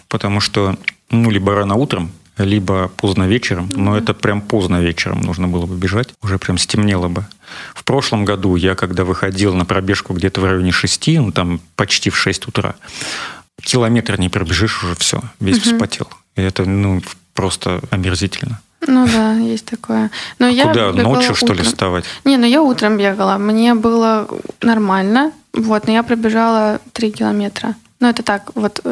Потому 0.09 0.41
что, 0.41 0.77
ну, 1.11 1.31
либо 1.31 1.55
рано 1.55 1.77
утром, 1.77 2.11
либо 2.37 2.89
поздно 2.89 3.29
вечером, 3.29 3.67
mm-hmm. 3.67 3.79
но 3.79 3.97
это 3.97 4.13
прям 4.13 4.41
поздно 4.41 4.81
вечером 4.81 5.21
нужно 5.21 5.47
было 5.47 5.67
бы 5.67 5.77
бежать, 5.77 6.09
уже 6.21 6.39
прям 6.39 6.59
стемнело 6.59 7.07
бы. 7.07 7.27
В 7.75 7.85
прошлом 7.85 8.25
году 8.25 8.57
я, 8.57 8.75
когда 8.75 9.05
выходил 9.05 9.55
на 9.55 9.65
пробежку 9.65 10.15
где-то 10.15 10.41
в 10.41 10.45
районе 10.45 10.73
6, 10.73 11.07
ну 11.19 11.31
там 11.31 11.61
почти 11.77 12.11
в 12.11 12.17
6 12.17 12.49
утра, 12.49 12.75
километр 13.63 14.19
не 14.19 14.29
пробежишь, 14.29 14.83
уже 14.85 14.95
все, 14.97 15.23
весь 15.41 15.59
угу. 15.59 15.71
вспотел. 15.75 16.09
И 16.37 16.43
это, 16.43 16.65
ну, 16.65 17.03
просто 17.35 17.81
омерзительно. 17.91 18.61
Ну 18.87 19.07
да, 19.07 19.35
есть 19.35 19.65
такое. 19.65 20.11
Но 20.39 20.47
а 20.47 20.51
я 20.51 20.69
куда? 20.69 20.93
Ночью, 20.93 21.33
утром. 21.33 21.35
что 21.37 21.53
ли, 21.55 21.63
вставать? 21.63 22.05
Не, 22.25 22.37
ну 22.37 22.47
я 22.47 22.63
утром 22.63 22.99
бегала. 22.99 23.39
Мне 23.39 23.75
было 23.75 24.29
нормально. 24.61 25.33
Вот, 25.55 25.87
но 25.87 25.93
я 25.93 26.03
пробежала 26.03 26.81
3 26.93 27.13
километра. 27.13 27.75
Ну, 28.05 28.11
это 28.11 28.23
так, 28.23 28.51
вот. 28.55 28.83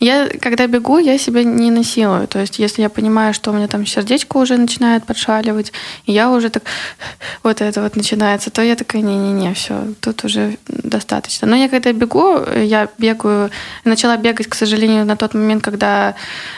Я, 0.00 0.30
когда 0.40 0.66
бегу, 0.66 0.96
я 0.96 1.18
себя 1.18 1.44
не 1.44 1.70
насилую. 1.70 2.26
То 2.26 2.38
есть, 2.38 2.58
если 2.58 2.80
я 2.80 2.88
понимаю, 2.88 3.34
что 3.34 3.50
у 3.50 3.54
меня 3.54 3.68
там 3.68 3.84
сердечко 3.84 4.38
уже 4.38 4.56
начинает 4.56 5.04
подшаливать, 5.04 5.74
и 6.06 6.12
я 6.12 6.30
уже 6.30 6.48
так, 6.48 6.62
вот 7.42 7.60
это 7.60 7.82
вот 7.82 7.96
начинается, 7.96 8.50
то 8.50 8.62
я 8.62 8.74
такая, 8.74 9.02
не-не-не, 9.02 9.52
все, 9.52 9.92
тут 10.00 10.24
уже 10.24 10.56
достаточно. 10.68 11.46
Но 11.46 11.54
я 11.54 11.68
когда 11.68 11.92
бегу, 11.92 12.38
я 12.56 12.88
бегаю, 12.96 13.50
начала 13.84 14.16
бегать, 14.16 14.46
к 14.46 14.54
сожалению, 14.54 15.04
на 15.04 15.16
тот 15.16 15.34
момент, 15.34 15.62
когда 15.62 16.14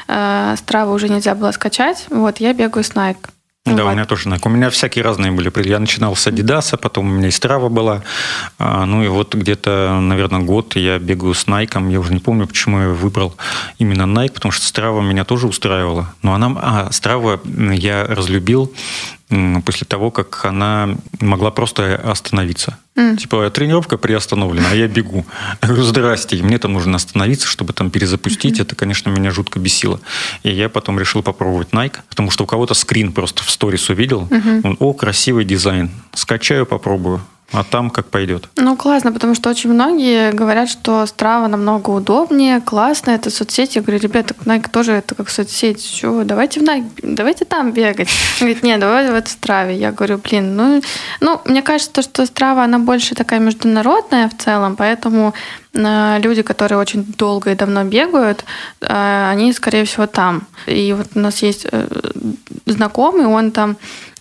э, 0.07 0.55
страву 0.57 0.92
уже 0.92 1.09
нельзя 1.09 1.35
было 1.35 1.50
скачать, 1.50 2.07
вот, 2.11 2.38
я 2.38 2.53
бегаю 2.53 2.85
с 2.85 2.92
Nike. 2.92 3.33
Да, 3.66 3.85
вот. 3.85 3.90
у 3.90 3.92
меня 3.92 4.05
тоже 4.05 4.29
Nike. 4.29 4.42
У 4.44 4.50
меня 4.50 4.68
всякие 4.68 5.03
разные 5.03 5.33
были. 5.33 5.50
Я 5.66 5.79
начинал 5.79 6.14
с 6.14 6.27
Adidas, 6.27 6.77
потом 6.77 7.09
у 7.09 7.14
меня 7.14 7.29
и 7.29 7.31
Strava 7.31 7.70
была. 7.70 8.03
А, 8.59 8.85
ну 8.85 9.03
и 9.03 9.09
вот 9.09 9.35
где-то, 9.35 10.00
наверное, 10.03 10.40
год 10.40 10.77
я 10.77 10.98
бегаю 10.98 11.33
с 11.33 11.46
Nike. 11.46 11.90
Я 11.90 11.98
уже 11.98 12.12
не 12.12 12.20
помню, 12.20 12.46
почему 12.46 12.81
я 12.81 12.88
выбрал 12.88 13.35
именно 13.79 14.03
Nike, 14.03 14.33
потому 14.33 14.53
что 14.53 14.66
Strava 14.66 15.03
меня 15.03 15.24
тоже 15.24 15.46
устраивала. 15.46 16.12
Но 16.22 16.35
она... 16.35 16.55
А, 16.61 16.88
Strava 16.90 17.40
я 17.74 18.05
разлюбил 18.05 18.70
после 19.64 19.87
того, 19.87 20.11
как 20.11 20.44
она 20.44 20.96
могла 21.20 21.50
просто 21.50 21.96
остановиться. 21.96 22.79
Mm. 22.96 23.16
Типа, 23.16 23.50
тренировка 23.50 23.98
приостановлена, 23.98 24.70
а 24.70 24.74
я 24.74 24.87
бегу. 24.87 25.26
Я 25.62 25.68
говорю, 25.68 25.83
здрасте, 25.83 26.37
мне 26.37 26.59
там 26.59 26.74
нужно 26.74 26.96
остановиться, 26.96 27.48
чтобы 27.48 27.72
там 27.72 27.90
перезапустить. 27.90 28.59
Mm-hmm. 28.59 28.62
Это, 28.62 28.76
конечно, 28.76 29.11
меня 29.11 29.33
жутко 29.33 29.59
бесило. 29.59 30.00
И 30.44 30.50
я 30.50 30.68
потом 30.68 31.00
решил 31.00 31.22
попробовать 31.22 31.70
Nike, 31.70 31.98
потому 32.09 32.30
что 32.30 32.44
у 32.44 32.46
кого-то 32.46 32.74
скрин 32.74 33.12
просто 33.12 33.42
в 33.42 33.50
сторис 33.50 33.88
увидел. 33.90 34.28
Mm-hmm. 34.30 34.61
Он, 34.64 34.76
о, 34.78 34.92
красивый 34.92 35.44
дизайн. 35.44 35.90
Скачаю, 36.12 36.66
попробую. 36.66 37.20
А 37.54 37.62
там 37.62 37.90
как 37.90 38.06
пойдет? 38.06 38.48
Ну, 38.56 38.76
классно, 38.76 39.12
потому 39.12 39.34
что 39.34 39.48
очень 39.48 39.72
многие 39.72 40.32
говорят, 40.32 40.68
что 40.68 41.06
Страва 41.06 41.46
намного 41.46 41.90
удобнее, 41.90 42.60
классно, 42.60 43.12
это 43.12 43.30
соцсети. 43.30 43.78
Я 43.78 43.82
говорю, 43.82 44.00
ребята, 44.00 44.34
Nike 44.44 44.68
тоже 44.70 44.92
это 44.92 45.14
как 45.14 45.30
соцсеть. 45.30 45.84
Чего? 45.84 46.24
Давайте 46.24 46.60
в 46.60 46.64
Nike, 46.64 46.90
давайте 47.02 47.44
там 47.44 47.70
бегать. 47.70 48.08
Говорит, 48.40 48.62
нет, 48.64 48.80
давай 48.80 49.08
в 49.08 49.28
Страве. 49.28 49.76
Я 49.76 49.92
говорю, 49.92 50.18
блин, 50.18 50.56
ну, 50.56 50.82
ну, 51.20 51.40
мне 51.44 51.62
кажется, 51.62 52.02
что 52.02 52.26
Страва, 52.26 52.64
она 52.64 52.80
больше 52.80 53.14
такая 53.14 53.38
международная 53.38 54.28
в 54.28 54.36
целом, 54.36 54.74
поэтому 54.74 55.32
э, 55.74 56.18
люди, 56.20 56.42
которые 56.42 56.78
очень 56.78 57.04
долго 57.04 57.52
и 57.52 57.54
давно 57.54 57.84
бегают, 57.84 58.44
э, 58.80 59.28
они, 59.30 59.52
скорее 59.52 59.84
всего, 59.84 60.06
там. 60.06 60.42
И 60.66 60.92
вот 60.92 61.06
у 61.14 61.20
нас 61.20 61.42
есть 61.42 61.66
э, 61.70 61.86
знакомый, 62.66 63.26
он 63.26 63.52
там 63.52 63.76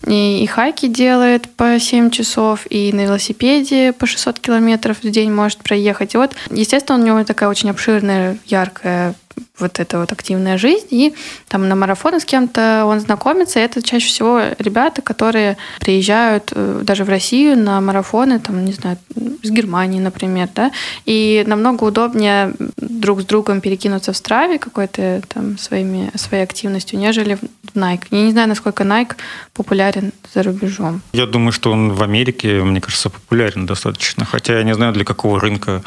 и, 0.07 0.43
и 0.43 0.47
хайки 0.47 0.87
делает 0.87 1.49
по 1.49 1.79
7 1.79 2.09
часов, 2.09 2.65
и 2.69 2.91
на 2.93 3.01
велосипеде 3.01 3.93
по 3.93 4.05
600 4.05 4.39
километров 4.39 4.97
в 5.03 5.09
день 5.09 5.31
может 5.31 5.59
проехать. 5.59 6.13
И 6.13 6.17
вот, 6.17 6.35
естественно, 6.51 6.99
у 6.99 7.05
него 7.05 7.23
такая 7.23 7.49
очень 7.49 7.69
обширная, 7.69 8.37
яркая 8.45 9.15
вот 9.59 9.79
эта 9.79 9.99
вот 9.99 10.11
активная 10.11 10.57
жизнь, 10.57 10.87
и 10.89 11.13
там 11.47 11.67
на 11.67 11.75
марафоны 11.75 12.19
с 12.19 12.25
кем-то 12.25 12.85
он 12.85 12.99
знакомится, 12.99 13.59
и 13.59 13.63
это 13.63 13.83
чаще 13.83 14.07
всего 14.07 14.41
ребята, 14.57 15.03
которые 15.03 15.57
приезжают 15.79 16.51
э, 16.55 16.81
даже 16.83 17.03
в 17.03 17.09
Россию 17.09 17.57
на 17.57 17.79
марафоны, 17.79 18.39
там, 18.39 18.65
не 18.65 18.73
знаю, 18.73 18.97
с 19.43 19.49
Германии, 19.51 19.99
например, 19.99 20.49
да, 20.55 20.71
и 21.05 21.43
намного 21.45 21.83
удобнее 21.83 22.53
друг 22.77 23.21
с 23.21 23.25
другом 23.25 23.61
перекинуться 23.61 24.11
в 24.11 24.17
страве 24.17 24.57
какой-то 24.57 25.21
там 25.27 25.59
своими, 25.59 26.09
своей 26.15 26.43
активностью, 26.43 26.97
нежели 26.97 27.35
в 27.35 27.75
Nike. 27.75 28.05
Я 28.09 28.23
не 28.23 28.31
знаю, 28.31 28.49
насколько 28.49 28.83
Nike 28.83 29.15
популярен 29.53 30.13
за 30.33 30.41
рубежом. 30.41 31.01
Я 31.13 31.27
думаю, 31.27 31.51
что 31.51 31.71
он 31.71 31.91
в 31.91 32.01
Америке, 32.01 32.63
мне 32.63 32.81
кажется, 32.81 33.11
популярен 33.11 33.67
достаточно, 33.67 34.25
хотя 34.25 34.57
я 34.57 34.63
не 34.63 34.73
знаю, 34.73 34.93
для 34.93 35.05
какого 35.05 35.39
рынка 35.39 35.83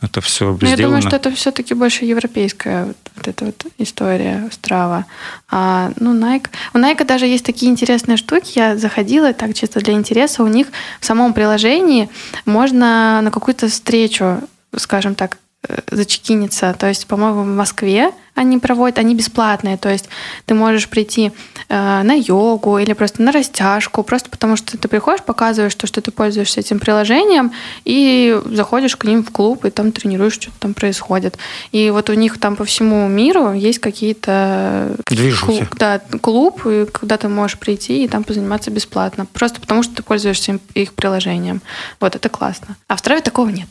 это 0.00 0.22
все 0.22 0.52
Но 0.52 0.56
сделано. 0.56 0.76
Я 0.76 0.86
думаю, 0.86 1.02
что 1.02 1.16
это 1.16 1.30
все-таки 1.32 1.74
больше 1.74 2.06
европейская 2.06 2.94
вот, 3.20 3.28
эта 3.28 3.44
вот 3.44 3.66
история 3.78 4.48
Страва. 4.50 5.06
А, 5.50 5.90
ну, 5.96 6.14
Nike. 6.14 6.48
У 6.74 6.78
Nike 6.78 7.04
даже 7.04 7.26
есть 7.26 7.44
такие 7.44 7.70
интересные 7.70 8.16
штуки. 8.16 8.52
Я 8.58 8.76
заходила 8.76 9.32
так 9.32 9.54
чисто 9.54 9.80
для 9.80 9.94
интереса. 9.94 10.42
У 10.42 10.46
них 10.46 10.68
в 11.00 11.04
самом 11.04 11.32
приложении 11.34 12.08
можно 12.44 13.20
на 13.22 13.30
какую-то 13.30 13.68
встречу, 13.68 14.40
скажем 14.76 15.14
так, 15.14 15.38
э, 15.68 15.78
зачекиниться. 15.90 16.74
То 16.78 16.88
есть, 16.88 17.06
по-моему, 17.06 17.42
в 17.42 17.46
Москве 17.46 18.12
они 18.40 18.58
проводят, 18.58 18.98
они 18.98 19.14
бесплатные. 19.14 19.76
То 19.76 19.90
есть 19.90 20.08
ты 20.46 20.54
можешь 20.54 20.88
прийти 20.88 21.32
э, 21.68 22.02
на 22.02 22.14
йогу 22.14 22.78
или 22.78 22.94
просто 22.94 23.22
на 23.22 23.32
растяжку, 23.32 24.02
просто 24.02 24.30
потому 24.30 24.56
что 24.56 24.78
ты 24.78 24.88
приходишь, 24.88 25.22
показываешь 25.22 25.74
то, 25.74 25.86
что 25.86 26.00
ты 26.00 26.10
пользуешься 26.10 26.60
этим 26.60 26.78
приложением, 26.78 27.52
и 27.84 28.40
заходишь 28.46 28.96
к 28.96 29.04
ним 29.04 29.22
в 29.22 29.30
клуб, 29.30 29.64
и 29.66 29.70
там 29.70 29.92
тренируешь, 29.92 30.34
что 30.34 30.50
там 30.58 30.72
происходит. 30.72 31.36
И 31.70 31.90
вот 31.90 32.08
у 32.08 32.14
них 32.14 32.40
там 32.40 32.56
по 32.56 32.64
всему 32.64 33.06
миру 33.08 33.52
есть 33.52 33.78
какие-то... 33.78 34.96
Движухи. 35.06 35.58
Клуб, 35.58 35.76
да, 35.78 36.00
клуб, 36.22 36.62
куда 36.98 37.18
ты 37.18 37.28
можешь 37.28 37.58
прийти 37.58 38.04
и 38.04 38.08
там 38.08 38.24
позаниматься 38.24 38.70
бесплатно. 38.70 39.26
Просто 39.26 39.60
потому 39.60 39.82
что 39.82 39.96
ты 39.96 40.02
пользуешься 40.02 40.58
их 40.74 40.94
приложением. 40.94 41.60
Вот, 42.00 42.16
это 42.16 42.28
классно. 42.30 42.76
А 42.88 42.96
в 42.96 43.00
Страве 43.00 43.20
такого 43.20 43.50
нет. 43.50 43.68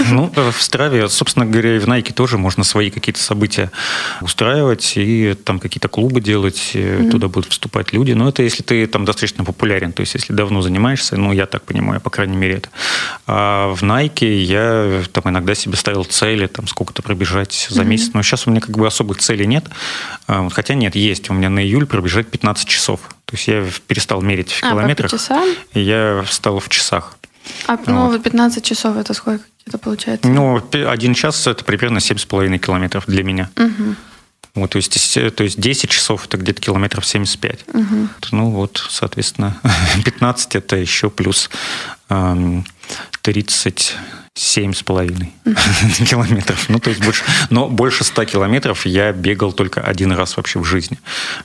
Ну, 0.00 0.32
в 0.34 0.60
Страве, 0.60 1.08
собственно 1.08 1.46
говоря, 1.46 1.76
и 1.76 1.78
в 1.78 1.86
Найке 1.86 2.12
тоже 2.12 2.36
можно 2.36 2.64
свои 2.64 2.90
какие-то 2.90 3.20
события 3.20 3.70
устраивать 4.20 4.92
и 4.96 5.34
там 5.34 5.58
какие-то 5.58 5.88
клубы 5.88 6.20
делать, 6.20 6.72
mm-hmm. 6.74 7.10
туда 7.10 7.28
будут 7.28 7.50
вступать 7.50 7.92
люди. 7.92 8.12
Но 8.12 8.28
это 8.28 8.42
если 8.42 8.62
ты 8.62 8.86
там 8.86 9.04
достаточно 9.04 9.44
популярен, 9.44 9.92
то 9.92 10.00
есть 10.00 10.14
если 10.14 10.32
давно 10.32 10.62
занимаешься, 10.62 11.16
ну, 11.16 11.32
я 11.32 11.46
так 11.46 11.64
понимаю, 11.64 12.00
по 12.00 12.10
крайней 12.10 12.36
мере 12.36 12.56
это. 12.56 12.68
А 13.26 13.72
в 13.74 13.82
Nike 13.82 14.42
я 14.42 15.02
там 15.12 15.24
иногда 15.26 15.54
себе 15.54 15.76
ставил 15.76 16.04
цели, 16.04 16.46
там 16.46 16.66
сколько-то 16.66 17.02
пробежать 17.02 17.66
за 17.70 17.82
mm-hmm. 17.82 17.86
месяц, 17.86 18.10
но 18.14 18.22
сейчас 18.22 18.46
у 18.46 18.50
меня 18.50 18.60
как 18.60 18.76
бы 18.76 18.86
особых 18.86 19.18
целей 19.18 19.46
нет. 19.46 19.64
А, 20.26 20.48
хотя 20.50 20.74
нет, 20.74 20.94
есть. 20.94 21.30
У 21.30 21.34
меня 21.34 21.50
на 21.50 21.62
июль 21.62 21.86
пробежать 21.86 22.28
15 22.28 22.68
часов. 22.68 23.00
То 23.26 23.36
есть 23.36 23.48
я 23.48 23.64
перестал 23.86 24.20
мерить 24.20 24.52
в 24.52 24.62
а, 24.62 24.70
километрах. 24.70 25.10
По 25.10 25.16
часам? 25.16 25.48
И 25.72 25.80
я 25.80 26.24
стал 26.28 26.58
в 26.58 26.68
часах. 26.68 27.16
А 27.66 27.78
ну, 27.86 28.08
вот. 28.08 28.22
15 28.22 28.64
часов 28.64 28.96
это 28.96 29.14
сколько 29.14 29.44
это 29.66 29.78
получается? 29.78 30.28
Ну, 30.28 30.62
один 30.72 31.14
час 31.14 31.46
это 31.46 31.64
примерно 31.64 31.98
7,5 31.98 32.58
километров 32.58 33.04
для 33.06 33.22
меня. 33.22 33.50
Угу. 33.56 33.96
Вот, 34.54 34.70
то, 34.70 34.76
есть, 34.76 35.14
то 35.14 35.44
есть 35.44 35.58
10 35.58 35.88
часов 35.88 36.26
это 36.26 36.36
где-то 36.36 36.60
километров 36.60 37.06
75. 37.06 37.64
Угу. 37.68 38.08
Ну 38.32 38.50
вот, 38.50 38.84
соответственно, 38.90 39.56
15 40.04 40.56
это 40.56 40.76
еще 40.76 41.08
плюс 41.08 41.48
эм, 42.10 42.64
30 43.22 43.96
Семь 44.34 44.72
с 44.72 44.82
половиной 44.82 45.30
километров. 46.08 46.70
Ну, 46.70 46.78
то 46.78 46.88
есть 46.88 47.04
больше, 47.04 47.22
но 47.50 47.68
больше 47.68 48.02
ста 48.02 48.24
километров 48.24 48.86
я 48.86 49.12
бегал 49.12 49.52
только 49.52 49.82
один 49.82 50.10
раз 50.12 50.38
вообще 50.38 50.58
в 50.58 50.64
жизни. 50.64 50.98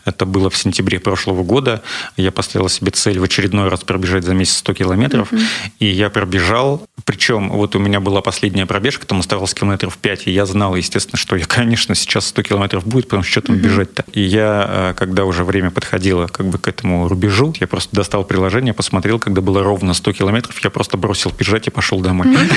Это 0.06 0.26
было 0.26 0.50
в 0.50 0.56
сентябре 0.56 1.02
прошлого 1.02 1.44
года. 1.44 1.84
Я 2.16 2.32
поставил 2.32 2.70
себе 2.70 2.92
цель 2.92 3.20
в 3.20 3.24
очередной 3.24 3.68
раз 3.68 3.82
пробежать 3.82 4.24
за 4.24 4.34
месяц 4.34 4.60
100 4.60 4.74
километров. 4.76 5.34
И 5.80 5.86
я 5.86 6.10
пробежал. 6.10 6.88
Причем 7.04 7.50
вот 7.50 7.76
у 7.76 7.80
меня 7.80 8.00
была 8.00 8.22
последняя 8.22 8.66
пробежка, 8.66 9.06
там 9.06 9.20
оставалось 9.20 9.54
километров 9.54 9.98
5. 9.98 10.28
И 10.28 10.32
я 10.32 10.46
знал, 10.46 10.74
естественно, 10.78 11.18
что 11.18 11.36
я, 11.36 11.46
конечно, 11.48 11.94
сейчас 11.94 12.28
100 12.28 12.42
километров 12.44 12.88
будет, 12.88 13.10
потому 13.10 13.24
что 13.24 13.32
что 13.32 13.42
там 13.42 13.58
бежать-то. 13.58 14.06
И 14.14 14.22
я, 14.22 14.66
э, 14.70 14.94
когда 14.96 15.26
уже 15.26 15.44
время 15.44 15.72
подходило 15.72 16.28
как 16.28 16.46
бы 16.48 16.58
к 16.58 16.70
этому 16.70 17.10
рубежу, 17.10 17.54
я 17.60 17.68
просто 17.68 17.94
достал 17.94 18.24
приложение, 18.24 18.74
посмотрел, 18.74 19.20
когда 19.20 19.42
было 19.42 19.62
ровно 19.62 19.94
100 19.94 20.14
километров, 20.14 20.58
я 20.64 20.70
просто 20.70 20.96
бросил 20.96 21.32
бежать 21.38 21.68
и 21.68 21.70
пошел 21.70 22.00
домой. 22.00 22.28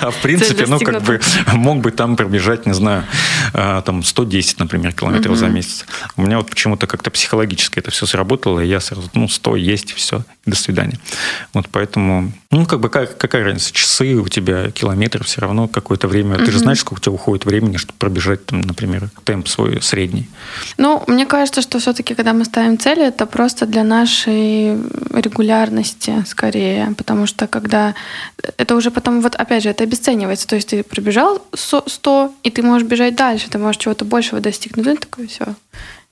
А 0.00 0.10
в 0.10 0.16
принципе, 0.16 0.66
ну, 0.66 0.78
как 0.78 1.02
бы 1.02 1.20
мог 1.52 1.80
бы 1.80 1.90
там 1.90 2.16
пробежать, 2.16 2.66
не 2.66 2.74
знаю, 2.74 3.04
а, 3.52 3.82
там 3.82 4.02
110, 4.02 4.58
например, 4.58 4.92
километров 4.92 5.36
за 5.36 5.46
месяц. 5.46 5.86
У 6.16 6.22
меня 6.22 6.38
вот 6.38 6.50
почему-то 6.50 6.86
как-то 6.86 7.10
психологически 7.10 7.78
это 7.78 7.90
все 7.90 8.06
сработало, 8.06 8.60
и 8.60 8.66
я 8.66 8.80
сразу, 8.80 9.08
ну, 9.14 9.28
100 9.28 9.56
есть, 9.56 9.92
все, 9.92 10.22
до 10.46 10.56
свидания. 10.56 10.98
Вот 11.52 11.68
поэтому, 11.70 12.32
ну, 12.50 12.66
как 12.66 12.80
бы 12.80 12.88
как, 12.88 13.16
какая 13.16 13.44
разница, 13.44 13.72
часы 13.72 14.14
у 14.14 14.28
тебя, 14.28 14.70
километры, 14.70 15.24
все 15.24 15.40
равно 15.40 15.68
какое-то 15.68 16.08
время. 16.08 16.36
Ты 16.38 16.50
же 16.50 16.58
знаешь, 16.58 16.80
сколько 16.80 17.00
у 17.00 17.02
тебя 17.02 17.12
уходит 17.12 17.44
времени, 17.44 17.76
чтобы 17.76 17.98
пробежать, 17.98 18.44
там, 18.46 18.60
например, 18.60 19.10
темп 19.24 19.48
свой 19.48 19.80
средний. 19.82 20.28
Ну, 20.78 21.02
мне 21.06 21.26
кажется, 21.26 21.62
что 21.62 21.78
все-таки, 21.78 22.14
когда 22.14 22.32
мы 22.32 22.44
ставим 22.44 22.78
цели, 22.78 23.06
это 23.06 23.26
просто 23.26 23.66
для 23.66 23.84
нашей 23.84 24.76
регулярности 25.12 26.24
скорее, 26.26 26.94
потому 26.96 27.26
что 27.26 27.46
когда 27.46 27.94
это 28.56 28.76
уже 28.76 28.90
потом, 28.90 29.20
вот 29.20 29.34
опять 29.34 29.62
же, 29.62 29.70
это 29.70 29.84
обесценивается. 29.84 30.46
То 30.46 30.56
есть 30.56 30.68
ты 30.68 30.82
пробежал 30.82 31.42
100, 31.54 32.34
и 32.42 32.50
ты 32.50 32.62
можешь 32.62 32.86
бежать 32.86 33.16
дальше, 33.16 33.50
ты 33.50 33.58
можешь 33.58 33.80
чего-то 33.80 34.04
большего 34.04 34.40
достигнуть. 34.40 34.86
Ну, 34.86 34.96
такое 34.96 35.26
все. 35.26 35.54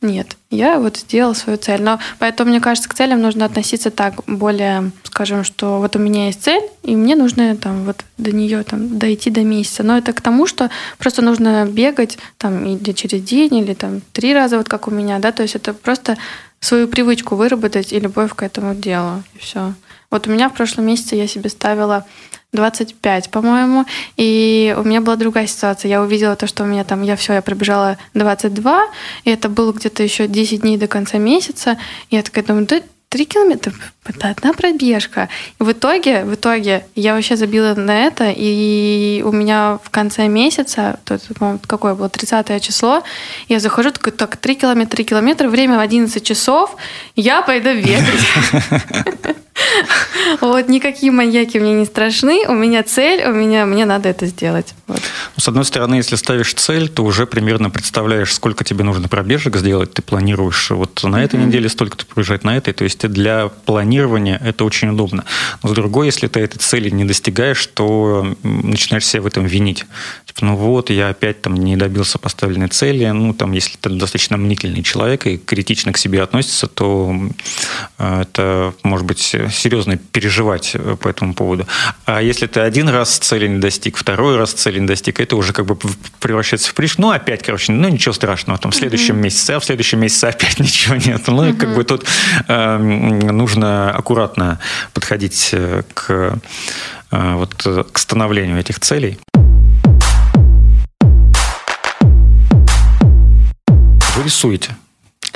Нет, 0.02 0.36
я 0.50 0.80
вот 0.80 0.96
сделала 0.96 1.32
свою 1.32 1.58
цель. 1.58 1.80
Но 1.80 2.00
поэтому, 2.18 2.50
мне 2.50 2.60
кажется, 2.60 2.88
к 2.88 2.94
целям 2.94 3.22
нужно 3.22 3.44
относиться 3.44 3.92
так, 3.92 4.14
более, 4.26 4.90
скажем, 5.04 5.44
что 5.44 5.78
вот 5.78 5.94
у 5.94 6.00
меня 6.00 6.26
есть 6.26 6.42
цель, 6.42 6.62
и 6.82 6.96
мне 6.96 7.14
нужно 7.14 7.56
там 7.56 7.84
вот 7.84 8.04
до 8.18 8.32
нее 8.32 8.64
там 8.64 8.98
дойти 8.98 9.30
до 9.30 9.42
месяца. 9.42 9.84
Но 9.84 9.96
это 9.96 10.12
к 10.12 10.20
тому, 10.20 10.48
что 10.48 10.70
просто 10.98 11.22
нужно 11.22 11.66
бегать 11.66 12.18
там 12.36 12.64
или 12.66 12.92
через 12.92 13.22
день, 13.22 13.54
или 13.54 13.74
там 13.74 14.00
три 14.12 14.34
раза, 14.34 14.58
вот 14.58 14.68
как 14.68 14.88
у 14.88 14.90
меня, 14.90 15.20
да, 15.20 15.30
то 15.30 15.42
есть 15.42 15.54
это 15.54 15.72
просто 15.72 16.18
свою 16.58 16.88
привычку 16.88 17.36
выработать 17.36 17.92
и 17.92 18.00
любовь 18.00 18.34
к 18.34 18.42
этому 18.42 18.74
делу, 18.74 19.22
и 19.34 19.38
все. 19.38 19.72
Вот 20.12 20.28
у 20.28 20.30
меня 20.30 20.50
в 20.50 20.52
прошлом 20.52 20.86
месяце 20.86 21.16
я 21.16 21.26
себе 21.26 21.48
ставила 21.48 22.04
25, 22.52 23.30
по-моему. 23.30 23.86
И 24.18 24.76
у 24.78 24.82
меня 24.82 25.00
была 25.00 25.16
другая 25.16 25.46
ситуация. 25.46 25.88
Я 25.88 26.02
увидела 26.02 26.36
то, 26.36 26.46
что 26.46 26.64
у 26.64 26.66
меня 26.66 26.84
там, 26.84 27.02
я 27.02 27.16
все, 27.16 27.32
я 27.32 27.42
пробежала 27.42 27.96
22, 28.12 28.84
и 29.24 29.30
это 29.30 29.48
было 29.48 29.72
где-то 29.72 30.02
еще 30.02 30.28
10 30.28 30.60
дней 30.60 30.76
до 30.76 30.86
конца 30.86 31.16
месяца. 31.16 31.78
И 32.10 32.16
я 32.16 32.22
такая 32.22 32.44
думаю, 32.44 32.66
да 32.66 32.82
3 33.08 33.24
километра, 33.24 33.72
это 34.04 34.28
одна 34.28 34.52
пробежка. 34.52 35.30
И 35.58 35.62
в 35.62 35.72
итоге, 35.72 36.24
в 36.24 36.34
итоге 36.34 36.84
я 36.94 37.14
вообще 37.14 37.36
забила 37.36 37.74
на 37.74 38.06
это, 38.06 38.32
и 38.34 39.22
у 39.24 39.32
меня 39.32 39.78
в 39.82 39.90
конце 39.90 40.28
месяца, 40.28 40.98
то, 41.04 41.18
какое 41.66 41.94
было, 41.94 42.08
30 42.08 42.62
число, 42.62 43.02
я 43.48 43.60
захожу, 43.60 43.90
такой, 43.90 44.12
так, 44.12 44.36
3 44.36 44.54
километра, 44.54 44.96
3 44.96 45.04
километра, 45.04 45.48
время 45.48 45.76
в 45.76 45.80
11 45.80 46.22
часов, 46.22 46.74
я 47.14 47.42
пойду 47.42 47.74
бегать. 47.74 49.36
Вот 50.40 50.68
никакие 50.68 51.12
маньяки 51.12 51.58
мне 51.58 51.74
не 51.74 51.84
страшны. 51.84 52.46
У 52.48 52.54
меня 52.54 52.82
цель, 52.82 53.24
у 53.24 53.32
меня 53.32 53.66
мне 53.66 53.84
надо 53.84 54.08
это 54.08 54.26
сделать. 54.26 54.74
Вот. 54.86 55.00
Ну, 55.36 55.40
с 55.40 55.48
одной 55.48 55.64
стороны, 55.64 55.96
если 55.96 56.16
ставишь 56.16 56.54
цель, 56.54 56.88
то 56.88 57.04
уже 57.04 57.26
примерно 57.26 57.70
представляешь, 57.70 58.32
сколько 58.32 58.64
тебе 58.64 58.84
нужно 58.84 59.08
пробежек 59.08 59.56
сделать. 59.56 59.92
Ты 59.92 60.02
планируешь 60.02 60.70
вот 60.70 61.02
на 61.04 61.22
этой 61.22 61.38
mm-hmm. 61.38 61.46
неделе 61.46 61.68
столько-то 61.68 62.06
пробежать, 62.06 62.44
на 62.44 62.56
этой. 62.56 62.72
То 62.72 62.84
есть 62.84 63.06
для 63.08 63.48
планирования 63.48 64.40
это 64.42 64.64
очень 64.64 64.88
удобно. 64.90 65.24
Но 65.62 65.68
с 65.68 65.72
другой, 65.72 66.06
если 66.06 66.28
ты 66.28 66.40
этой 66.40 66.58
цели 66.58 66.90
не 66.90 67.04
достигаешь, 67.04 67.66
то 67.66 68.26
начинаешь 68.42 69.06
себя 69.06 69.22
в 69.22 69.26
этом 69.26 69.44
винить. 69.44 69.84
Типа, 70.26 70.44
ну 70.44 70.56
вот, 70.56 70.90
я 70.90 71.08
опять 71.08 71.42
там 71.42 71.54
не 71.54 71.76
добился 71.76 72.18
поставленной 72.18 72.68
цели. 72.68 73.04
Ну, 73.06 73.34
там, 73.34 73.52
если 73.52 73.76
ты 73.76 73.90
достаточно 73.90 74.36
мнительный 74.36 74.82
человек 74.82 75.26
и 75.26 75.36
критично 75.36 75.92
к 75.92 75.98
себе 75.98 76.22
относится, 76.22 76.66
то 76.66 77.14
э, 77.98 78.22
это 78.22 78.74
может 78.82 79.06
быть 79.06 79.36
серьезно 79.52 79.96
переживать 79.96 80.72
э, 80.74 80.96
по 81.00 81.08
этому 81.08 81.34
поводу. 81.34 81.66
А 82.04 82.20
если 82.20 82.46
ты 82.46 82.60
один 82.60 82.88
раз 82.88 83.18
цели 83.18 83.46
не 83.46 83.58
достиг, 83.58 83.96
второй 83.96 84.36
раз 84.36 84.52
цели 84.52 84.78
не 84.78 84.86
достиг, 84.86 85.20
это 85.20 85.36
уже 85.36 85.52
как 85.52 85.66
бы 85.66 85.76
превращается 86.20 86.70
в 86.70 86.74
приш. 86.74 86.98
Ну, 86.98 87.10
опять, 87.10 87.42
короче, 87.42 87.72
ну, 87.72 87.88
ничего 87.88 88.12
страшного. 88.12 88.58
Там 88.58 88.72
в 88.72 88.74
следующем 88.74 89.16
mm-hmm. 89.16 89.22
месяце, 89.22 89.50
а 89.52 89.60
в 89.60 89.64
следующем 89.64 90.00
месяце 90.00 90.26
опять 90.26 90.58
ничего 90.60 90.96
нет. 90.96 91.22
Ну, 91.26 91.44
mm-hmm. 91.44 91.54
и 91.54 91.56
как 91.56 91.74
бы 91.74 91.84
тут 91.84 92.06
э, 92.48 92.78
нужно 92.78 93.92
аккуратно 93.92 94.58
подходить 94.92 95.50
э, 95.52 95.82
к, 95.94 96.38
э, 97.10 97.34
вот, 97.34 97.54
к 97.92 97.98
становлению 97.98 98.58
этих 98.58 98.80
целей. 98.80 99.18
Вы 104.14 104.24
рисуете? 104.24 104.76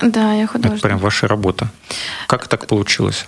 Да, 0.03 0.35
я 0.35 0.47
художник. 0.47 0.79
Это 0.79 0.89
прям 0.89 0.99
ваша 0.99 1.27
работа. 1.27 1.69
Как 2.27 2.49
так 2.49 2.67
получилось? 2.67 3.27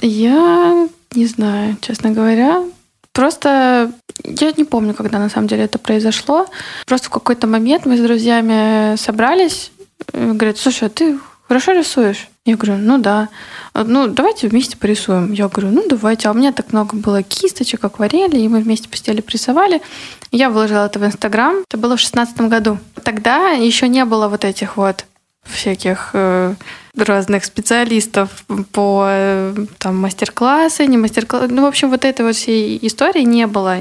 Я 0.00 0.88
не 1.12 1.26
знаю, 1.26 1.76
честно 1.80 2.10
говоря. 2.10 2.64
Просто 3.12 3.92
я 4.24 4.52
не 4.56 4.64
помню, 4.64 4.94
когда 4.94 5.18
на 5.18 5.28
самом 5.28 5.48
деле 5.48 5.64
это 5.64 5.78
произошло. 5.78 6.46
Просто 6.86 7.08
в 7.08 7.10
какой-то 7.10 7.46
момент 7.46 7.84
мы 7.84 7.96
с 7.96 8.00
друзьями 8.00 8.96
собрались. 8.96 9.72
Говорят, 10.12 10.58
слушай, 10.58 10.86
а 10.86 10.90
ты 10.90 11.18
хорошо 11.48 11.72
рисуешь? 11.72 12.28
Я 12.44 12.56
говорю, 12.56 12.78
ну 12.78 12.98
да. 12.98 13.28
Ну, 13.74 14.06
давайте 14.06 14.48
вместе 14.48 14.76
порисуем. 14.76 15.32
Я 15.32 15.48
говорю, 15.48 15.70
ну 15.70 15.84
давайте. 15.88 16.28
А 16.28 16.30
у 16.30 16.34
меня 16.34 16.52
так 16.52 16.72
много 16.72 16.96
было 16.96 17.22
кисточек, 17.22 17.84
акварели, 17.84 18.38
и 18.38 18.48
мы 18.48 18.60
вместе 18.60 18.88
постели 18.88 19.22
рисовали. 19.26 19.82
Я 20.30 20.48
выложила 20.48 20.86
это 20.86 20.98
в 20.98 21.04
Инстаграм. 21.04 21.56
Это 21.68 21.76
было 21.76 21.96
в 21.96 22.00
шестнадцатом 22.00 22.48
году. 22.48 22.78
Тогда 23.02 23.50
еще 23.50 23.88
не 23.88 24.04
было 24.04 24.28
вот 24.28 24.44
этих 24.44 24.76
вот 24.76 25.04
всяких 25.48 26.10
э, 26.14 26.54
разных 27.04 27.44
специалистов 27.44 28.30
по 28.72 29.08
там, 29.78 29.96
мастер-классы, 29.96 30.86
не 30.86 30.96
мастер-классы. 30.96 31.48
Ну, 31.48 31.62
в 31.62 31.66
общем, 31.66 31.90
вот 31.90 32.04
этой 32.04 32.24
вот 32.24 32.36
всей 32.36 32.78
истории 32.82 33.22
не 33.22 33.46
было. 33.46 33.78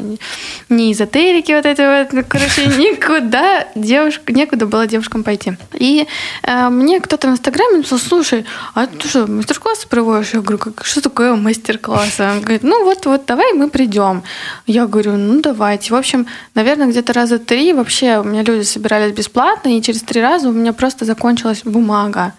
Ни 0.70 0.92
эзотерики 0.92 1.52
вот 1.52 1.66
этой 1.66 2.04
вот. 2.04 2.14
Ну, 2.14 2.24
короче, 2.28 2.66
никуда 2.78 3.68
девушка, 3.76 4.34
некуда 4.34 4.66
было 4.66 4.88
девушкам 4.88 5.24
пойти. 5.24 5.54
И 5.74 6.08
э, 6.44 6.70
мне 6.70 7.00
кто-то 7.00 7.28
в 7.28 7.32
Инстаграме 7.32 7.78
написал, 7.78 8.00
слушай, 8.00 8.46
а 8.74 8.88
ты 8.88 9.08
что, 9.08 9.28
мастер-классы 9.28 9.88
проводишь? 9.88 10.34
Я 10.34 10.42
говорю, 10.42 10.58
как, 10.58 10.86
что 10.86 11.02
такое 11.02 11.36
мастер-классы? 11.36 12.24
Он 12.24 12.42
говорит, 12.42 12.64
ну 12.64 12.84
вот, 12.84 13.06
вот, 13.06 13.26
давай 13.26 13.54
мы 13.54 13.70
придем. 13.70 14.24
Я 14.66 14.88
говорю, 14.88 15.14
ну 15.14 15.42
давайте. 15.42 15.94
В 15.94 15.98
общем, 15.98 16.28
наверное, 16.56 16.88
где-то 16.88 17.14
раза 17.14 17.40
три 17.40 17.74
вообще 17.74 18.20
у 18.20 18.24
меня 18.24 18.44
люди 18.44 18.64
собирались 18.64 19.14
бесплатно, 19.14 19.78
и 19.78 19.82
через 19.82 20.02
три 20.02 20.22
раза 20.22 20.50
у 20.50 20.52
меня 20.52 20.74
просто 20.74 21.06
закончилась 21.06 21.62
бумага. 21.64 22.34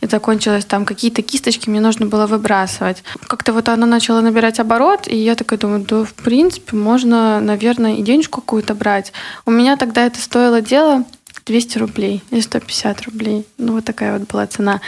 Это 0.00 0.16
закончилось, 0.24 0.64
там 0.64 0.86
какие-то 0.86 1.20
кисточки 1.20 1.68
мне 1.68 1.80
нужно 1.80 2.06
было 2.06 2.26
выбрасывать. 2.26 3.04
Как-то 3.26 3.52
вот 3.52 3.68
оно 3.68 3.84
начало 3.84 4.22
набирать 4.22 4.58
оборот, 4.58 5.06
и 5.06 5.16
я 5.16 5.34
такая 5.34 5.58
думаю, 5.58 5.84
да, 5.84 6.04
в 6.04 6.14
принципе, 6.14 6.76
можно, 6.76 7.40
наверное, 7.40 7.96
и 7.96 8.02
денежку 8.02 8.40
какую-то 8.40 8.74
брать. 8.74 9.12
У 9.44 9.50
меня 9.50 9.76
тогда 9.76 10.06
это 10.06 10.18
стоило 10.18 10.62
дело 10.62 11.04
200 11.44 11.78
рублей 11.78 12.22
или 12.30 12.40
150 12.40 13.02
рублей. 13.02 13.44
Ну, 13.58 13.74
вот 13.74 13.84
такая 13.84 14.18
вот 14.18 14.26
была 14.26 14.46
цена. 14.46 14.80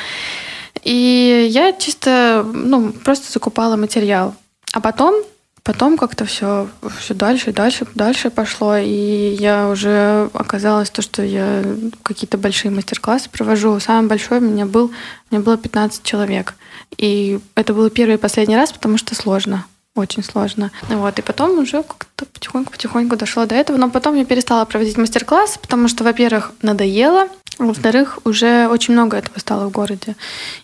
И 0.84 1.48
я 1.50 1.74
чисто, 1.74 2.42
ну, 2.54 2.92
просто 2.92 3.30
закупала 3.30 3.76
материал. 3.76 4.34
А 4.72 4.80
потом 4.80 5.22
потом 5.66 5.98
как-то 5.98 6.24
все, 6.24 6.68
все 7.00 7.12
дальше, 7.12 7.52
дальше, 7.52 7.86
дальше 7.94 8.30
пошло, 8.30 8.76
и 8.76 9.36
я 9.38 9.68
уже 9.68 10.30
оказалось 10.32 10.90
то, 10.90 11.02
что 11.02 11.24
я 11.24 11.64
какие-то 12.04 12.38
большие 12.38 12.70
мастер-классы 12.70 13.28
провожу. 13.28 13.80
Самый 13.80 14.08
большой 14.08 14.38
у 14.38 14.42
меня 14.42 14.64
был, 14.64 14.92
у 15.30 15.34
меня 15.34 15.44
было 15.44 15.56
15 15.56 16.04
человек. 16.04 16.54
И 16.96 17.40
это 17.56 17.74
было 17.74 17.90
первый 17.90 18.14
и 18.14 18.18
последний 18.18 18.56
раз, 18.56 18.72
потому 18.72 18.96
что 18.96 19.16
сложно 19.16 19.66
очень 19.96 20.22
сложно. 20.22 20.70
Вот, 20.88 21.18
и 21.18 21.22
потом 21.22 21.58
уже 21.58 21.82
как-то 21.82 22.26
потихоньку-потихоньку 22.26 23.16
дошло 23.16 23.46
до 23.46 23.54
этого. 23.54 23.76
Но 23.78 23.90
потом 23.90 24.14
я 24.14 24.24
перестала 24.24 24.64
проводить 24.66 24.98
мастер-классы, 24.98 25.58
потому 25.58 25.88
что, 25.88 26.04
во-первых, 26.04 26.52
надоело, 26.62 27.28
во-вторых, 27.58 28.18
уже 28.24 28.68
очень 28.68 28.94
много 28.94 29.16
этого 29.16 29.38
стало 29.38 29.68
в 29.68 29.72
городе. 29.72 30.16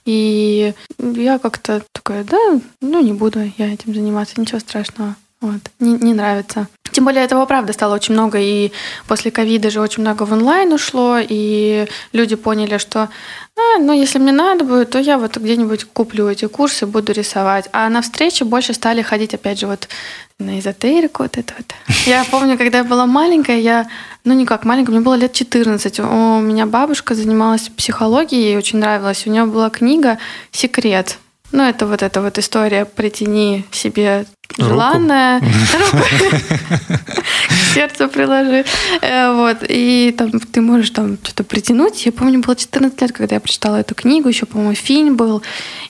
И 0.05 0.75
я 0.99 1.39
как-то 1.39 1.83
такая, 1.93 2.25
да, 2.25 2.61
ну 2.81 3.03
не 3.03 3.13
буду 3.13 3.41
я 3.57 3.73
этим 3.73 3.95
заниматься, 3.95 4.41
ничего 4.41 4.59
страшного. 4.61 5.17
Вот. 5.41 5.61
Не, 5.81 5.95
не 5.99 6.15
нравится. 6.15 6.69
Тем 6.93 7.05
более 7.05 7.25
этого, 7.25 7.47
правда, 7.47 7.73
стало 7.73 7.95
очень 7.95 8.15
много, 8.15 8.39
и 8.39 8.73
после 9.07 9.31
ковида 9.31 9.71
же 9.71 9.81
очень 9.81 10.03
много 10.03 10.25
в 10.25 10.33
онлайн 10.33 10.73
ушло, 10.73 11.19
и 11.19 11.87
люди 12.13 12.37
поняли, 12.37 12.79
что, 12.79 13.09
а, 13.57 13.79
ну, 13.79 13.93
если 13.93 14.19
мне 14.19 14.33
надо 14.33 14.65
будет, 14.65 14.91
то 14.91 14.99
я 14.99 15.19
вот 15.19 15.37
где-нибудь 15.37 15.85
куплю 15.85 16.29
эти 16.29 16.47
курсы, 16.47 16.87
буду 16.87 17.13
рисовать. 17.13 17.69
А 17.73 17.89
на 17.89 18.03
встречи 18.03 18.45
больше 18.45 18.75
стали 18.75 19.03
ходить, 19.03 19.35
опять 19.35 19.59
же, 19.59 19.67
вот 19.67 19.89
на 20.39 20.59
эзотерику 20.59 21.23
вот 21.23 21.39
это 21.39 21.55
вот. 21.57 21.75
Я 22.07 22.25
помню, 22.25 22.59
когда 22.59 22.79
я 22.79 22.85
была 22.85 23.07
маленькая, 23.07 23.59
я, 23.59 23.89
ну, 24.25 24.35
не 24.35 24.45
как 24.45 24.65
маленькая, 24.65 24.93
мне 24.93 25.01
было 25.01 25.15
лет 25.15 25.33
14. 25.33 26.01
У 26.01 26.41
меня 26.41 26.67
бабушка 26.67 27.15
занималась 27.15 27.69
психологией, 27.69 28.43
ей 28.43 28.57
очень 28.57 28.79
нравилось. 28.79 29.27
У 29.27 29.31
нее 29.31 29.45
была 29.45 29.71
книга 29.71 30.19
«Секрет». 30.51 31.19
Ну, 31.53 31.63
это 31.63 31.87
вот 31.87 32.03
эта 32.03 32.21
вот 32.23 32.39
история 32.39 32.85
«Притяни 32.85 33.65
себе 33.71 34.27
желанное. 34.59 35.41
К 37.49 37.75
сердцу 37.75 38.09
приложи. 38.09 38.65
Э, 39.01 39.33
вот. 39.35 39.59
И 39.69 40.15
там 40.17 40.31
ты 40.31 40.61
можешь 40.61 40.91
там 40.91 41.17
что-то 41.23 41.45
притянуть. 41.45 42.05
Я 42.07 42.13
помню, 42.13 42.41
было 42.41 42.55
14 42.55 43.01
лет, 43.01 43.13
когда 43.13 43.37
я 43.37 43.41
прочитала 43.41 43.77
эту 43.77 43.95
книгу. 43.95 44.29
Еще, 44.29 44.47
по-моему, 44.47 44.75
фильм 44.75 45.17
был. 45.17 45.43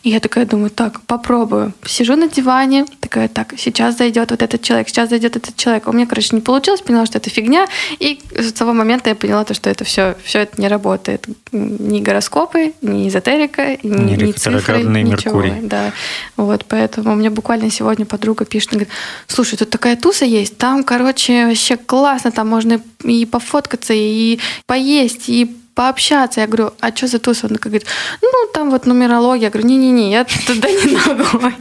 И 0.02 0.10
я 0.10 0.20
такая 0.20 0.46
думаю, 0.46 0.70
так, 0.70 1.00
попробую. 1.02 1.72
Сижу 1.86 2.16
на 2.16 2.28
диване, 2.28 2.86
такая, 3.00 3.28
так, 3.28 3.54
сейчас 3.58 3.98
зайдет 3.98 4.30
вот 4.30 4.42
этот 4.42 4.62
человек, 4.62 4.88
сейчас 4.88 5.10
зайдет 5.10 5.36
этот 5.36 5.56
человек. 5.56 5.88
У 5.88 5.92
меня, 5.92 6.06
короче, 6.06 6.28
не 6.32 6.40
получилось, 6.40 6.80
поняла, 6.80 7.06
что 7.06 7.18
это 7.18 7.30
фигня. 7.30 7.66
И 7.98 8.20
с 8.36 8.52
того 8.52 8.72
момента 8.72 9.10
я 9.10 9.16
поняла, 9.16 9.44
то, 9.44 9.54
что 9.54 9.70
это 9.70 9.84
все, 9.84 10.16
все 10.24 10.40
это 10.40 10.60
не 10.60 10.68
работает. 10.68 11.26
Ни 11.52 12.00
гороскопы, 12.00 12.74
ни 12.82 13.08
эзотерика, 13.08 13.76
ни, 13.82 14.16
ни 14.16 14.32
цифры, 14.32 14.82
ничего. 14.82 15.42
Меркурий. 15.42 15.51
Да. 15.62 15.92
Вот, 16.36 16.64
поэтому 16.66 17.12
у 17.12 17.16
меня 17.16 17.30
буквально 17.30 17.70
сегодня 17.70 18.06
подруга 18.06 18.44
пишет, 18.44 18.70
говорит, 18.70 18.88
слушай, 19.26 19.56
тут 19.56 19.70
такая 19.70 19.96
туса 19.96 20.24
есть, 20.24 20.56
там, 20.58 20.84
короче, 20.84 21.46
вообще 21.46 21.76
классно, 21.76 22.30
там 22.32 22.48
можно 22.48 22.80
и 23.04 23.26
пофоткаться, 23.26 23.92
и 23.94 24.38
поесть, 24.66 25.28
и 25.28 25.56
пообщаться. 25.74 26.40
Я 26.40 26.46
говорю, 26.46 26.72
а 26.80 26.94
что 26.94 27.06
за 27.06 27.18
туса? 27.18 27.46
Он 27.46 27.56
говорит, 27.56 27.86
ну, 28.20 28.28
там 28.52 28.70
вот 28.70 28.86
нумерология. 28.86 29.44
Я 29.44 29.50
говорю, 29.50 29.68
не-не-не, 29.68 30.10
я 30.12 30.24
туда 30.24 30.70
не 30.70 30.92
ногой. 30.92 31.54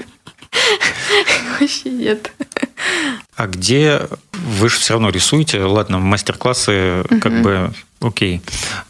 Вообще 1.60 1.90
нет. 1.90 2.32
А 3.36 3.48
где 3.48 4.02
вы 4.34 4.70
же 4.70 4.78
все 4.78 4.94
равно 4.94 5.10
рисуете? 5.10 5.64
Ладно, 5.64 6.00
мастер-классы 6.00 7.04
как 7.22 7.42
бы 7.42 7.74
окей. 8.02 8.42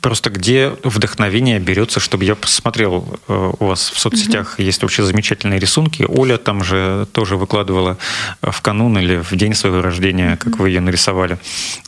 Просто 0.02 0.30
где 0.30 0.74
вдохновение 0.84 1.60
берется, 1.60 2.00
чтобы 2.00 2.26
я 2.26 2.36
посмотрел 2.36 3.20
э, 3.28 3.52
у 3.60 3.66
вас 3.66 3.90
в 3.90 4.00
соцсетях 4.00 4.60
есть 4.60 4.82
вообще 4.82 5.04
замечательные 5.04 5.60
рисунки. 5.60 6.06
Оля 6.08 6.38
там 6.38 6.64
же 6.64 7.08
тоже 7.12 7.36
выкладывала 7.38 7.98
в 8.42 8.62
канун 8.62 8.98
или 8.98 9.18
в 9.18 9.36
день 9.36 9.54
своего 9.54 9.82
рождения, 9.82 10.38
как 10.38 10.58
вы 10.58 10.70
ее 10.70 10.82
нарисовали. 10.82 11.38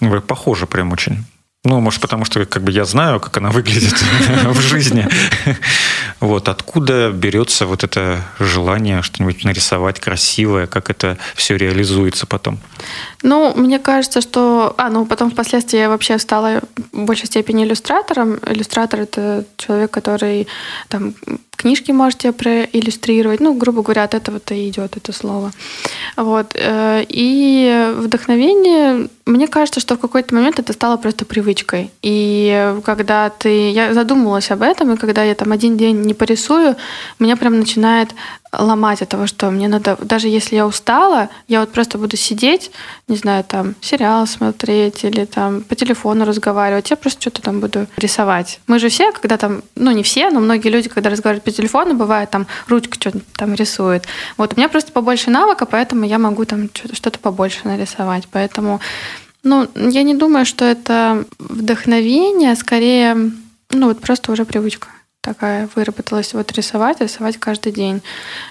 Вы 0.02 0.22
похожи 0.22 0.68
прям 0.68 0.92
очень. 0.92 1.26
Ну, 1.66 1.80
может, 1.80 2.02
потому 2.02 2.26
что 2.26 2.46
как 2.46 2.64
бы 2.64 2.74
я 2.74 2.84
знаю, 2.84 3.22
как 3.22 3.38
она 3.38 3.50
выглядит 3.50 3.94
в 4.44 4.60
жизни. 4.60 5.08
Вот 6.24 6.48
откуда 6.48 7.12
берется 7.12 7.66
вот 7.66 7.84
это 7.84 8.22
желание 8.40 9.02
что-нибудь 9.02 9.44
нарисовать 9.44 10.00
красивое, 10.00 10.68
как 10.68 10.90
это 10.90 11.18
все 11.36 11.58
реализуется 11.58 12.26
потом? 12.26 12.60
Ну, 13.24 13.54
мне 13.56 13.78
кажется, 13.78 14.22
что... 14.22 14.74
А, 14.78 14.90
ну, 14.90 15.06
потом 15.06 15.32
впоследствии 15.32 15.80
я 15.80 15.90
вообще 15.90 16.18
стала 16.20 16.62
в 16.94 17.04
большей 17.04 17.26
степени 17.26 17.66
иллюстратором. 17.66 18.40
Иллюстратор— 18.48 19.00
это 19.02 19.44
человек, 19.58 19.92
который 19.92 20.48
там 20.88 21.14
книжки 21.64 21.92
можете 21.92 22.32
проиллюстрировать. 22.32 23.40
Ну, 23.40 23.54
грубо 23.54 23.82
говоря, 23.82 24.04
от 24.04 24.14
этого-то 24.14 24.54
и 24.54 24.70
идет 24.70 24.98
это 24.98 25.14
слово. 25.14 25.52
Вот. 26.18 26.56
Э, 26.56 27.04
и 27.08 27.94
вдохновение, 27.96 29.08
мне 29.26 29.48
кажется, 29.48 29.80
что 29.80 29.96
в 29.96 30.00
какой-то 30.00 30.36
момент 30.36 30.60
это 30.60 30.74
стало 30.74 30.98
просто 30.98 31.26
привычкой. 31.26 31.90
И 32.02 32.76
когда 32.84 33.30
ты... 33.30 33.72
Я 33.72 33.94
задумывалась 33.94 34.52
об 34.52 34.62
этом, 34.62 34.94
и 34.94 34.98
когда 34.98 35.24
я 35.24 35.36
там 35.36 35.52
один 35.54 35.78
день 35.78 36.02
не 36.02 36.13
порисую, 36.14 36.76
меня 37.20 37.36
прям 37.38 37.60
начинает 37.60 38.10
ломать 38.58 39.02
от 39.02 39.10
того, 39.10 39.28
что 39.28 39.50
мне 39.50 39.68
надо, 39.68 39.98
даже 40.02 40.28
если 40.28 40.56
я 40.56 40.68
устала, 40.68 41.30
я 41.48 41.62
вот 41.62 41.72
просто 41.72 41.98
буду 41.98 42.18
сидеть, 42.18 42.72
не 43.08 43.16
знаю, 43.16 43.44
там, 43.44 43.76
сериал 43.82 44.28
смотреть 44.28 45.04
или 45.04 45.26
там 45.26 45.62
по 45.62 45.76
телефону 45.76 46.26
разговаривать, 46.26 46.92
я 46.92 46.96
просто 46.96 47.22
что-то 47.22 47.42
там 47.42 47.60
буду 47.60 47.88
рисовать. 47.98 48.60
Мы 48.68 48.80
же 48.80 48.90
все, 48.90 49.12
когда 49.12 49.38
там, 49.38 49.64
ну 49.76 49.92
не 49.92 50.04
все, 50.04 50.30
но 50.30 50.40
многие 50.40 50.70
люди, 50.70 50.90
когда 50.90 51.10
разговаривают 51.10 51.44
по 51.44 51.52
телефону, 51.52 51.96
бывает 51.96 52.30
там 52.30 52.48
ручка 52.68 52.96
что-то 52.96 53.20
там 53.36 53.56
рисует. 53.56 54.06
Вот 54.38 54.54
у 54.54 54.58
меня 54.58 54.70
просто 54.70 54.92
побольше 54.92 55.32
навыка, 55.32 55.66
поэтому 55.66 56.06
я 56.06 56.20
могу 56.20 56.46
там 56.46 56.70
что-то 56.74 57.20
побольше 57.20 57.62
нарисовать. 57.64 58.28
Поэтому, 58.32 58.80
ну, 59.44 59.68
я 59.76 60.04
не 60.04 60.14
думаю, 60.14 60.46
что 60.46 60.66
это 60.66 61.26
вдохновение, 61.40 62.56
скорее, 62.56 63.32
ну 63.72 63.88
вот 63.88 64.00
просто 64.00 64.32
уже 64.32 64.46
привычка 64.46 64.90
такая 65.24 65.70
выработалась 65.74 66.34
вот 66.34 66.52
рисовать, 66.52 67.00
рисовать 67.00 67.38
каждый 67.38 67.72
день. 67.72 68.02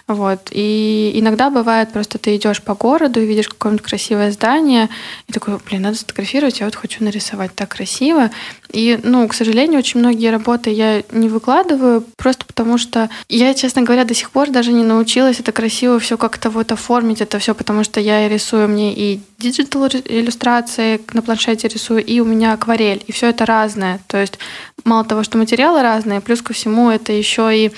Вот. 0.08 0.48
И 0.50 1.12
иногда 1.14 1.50
бывает, 1.50 1.92
просто 1.92 2.18
ты 2.18 2.34
идешь 2.34 2.62
по 2.62 2.74
городу 2.74 3.20
и 3.20 3.26
видишь 3.26 3.48
какое-нибудь 3.48 3.84
красивое 3.84 4.32
здание, 4.32 4.88
и 5.28 5.32
такой, 5.32 5.58
блин, 5.58 5.82
надо 5.82 5.98
сфотографировать, 5.98 6.60
я 6.60 6.66
вот 6.66 6.74
хочу 6.74 7.04
нарисовать 7.04 7.54
так 7.54 7.68
красиво. 7.68 8.30
И, 8.72 8.98
ну, 9.02 9.26
к 9.28 9.34
сожалению, 9.34 9.78
очень 9.78 10.00
многие 10.00 10.30
работы 10.30 10.70
я 10.70 11.02
не 11.12 11.28
выкладываю, 11.28 12.04
просто 12.16 12.44
потому 12.46 12.78
что 12.78 13.10
я, 13.28 13.54
честно 13.54 13.82
говоря, 13.82 14.04
до 14.04 14.14
сих 14.14 14.30
пор 14.30 14.50
даже 14.50 14.72
не 14.72 14.84
научилась 14.84 15.40
это 15.40 15.52
красиво 15.52 15.98
все 15.98 16.16
как-то 16.16 16.50
вот 16.50 16.72
оформить, 16.72 17.20
это 17.20 17.38
все, 17.38 17.54
потому 17.54 17.84
что 17.84 18.00
я 18.00 18.28
рисую 18.28 18.68
мне 18.68 18.94
и 18.94 19.20
digital 19.38 19.86
иллюстрации 19.86 21.00
на 21.12 21.22
планшете 21.22 21.68
рисую, 21.68 22.04
и 22.04 22.20
у 22.20 22.24
меня 22.24 22.52
акварель, 22.52 23.02
и 23.06 23.12
все 23.12 23.28
это 23.28 23.44
разное. 23.44 24.00
То 24.06 24.18
есть 24.18 24.38
мало 24.84 25.04
того, 25.04 25.22
что 25.22 25.38
материалы 25.38 25.82
разные, 25.82 26.20
плюс 26.20 26.42
ко 26.42 26.52
всему 26.52 26.90
это 26.90 27.12
еще 27.12 27.50
и 27.56 27.72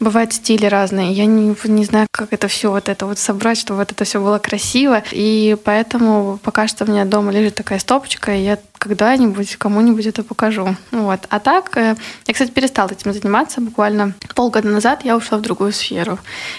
бывают 0.00 0.32
стили 0.32 0.66
разные. 0.66 1.12
Я 1.12 1.26
не, 1.26 1.54
не 1.64 1.84
знаю, 1.84 2.06
как 2.10 2.32
это 2.32 2.48
все 2.48 2.70
вот 2.70 2.88
это 2.88 3.06
вот 3.06 3.18
собрать, 3.18 3.58
чтобы 3.58 3.80
вот 3.80 3.92
это 3.92 4.04
все 4.04 4.20
было 4.20 4.38
красиво. 4.38 5.02
И 5.12 5.56
поэтому 5.64 6.38
пока 6.42 6.68
что 6.68 6.84
у 6.84 6.88
меня 6.88 7.04
дома 7.04 7.32
лежит 7.32 7.54
такая 7.54 7.78
стопочка, 7.78 8.34
и 8.34 8.42
я 8.42 8.58
когда-нибудь 8.78 9.56
кому-нибудь 9.56 10.06
это 10.06 10.22
покажу. 10.22 10.76
Вот. 10.90 11.20
А 11.28 11.38
так, 11.38 11.76
э, 11.76 11.96
я, 12.26 12.32
кстати, 12.32 12.50
перестала 12.50 12.90
этим 12.90 13.12
заниматься. 13.12 13.60
Буквально 13.60 14.14
полгода 14.34 14.68
назад 14.68 15.04
я 15.04 15.16
ушла 15.16 15.38
в 15.38 15.42
другую 15.42 15.72
сферу. 15.72 16.18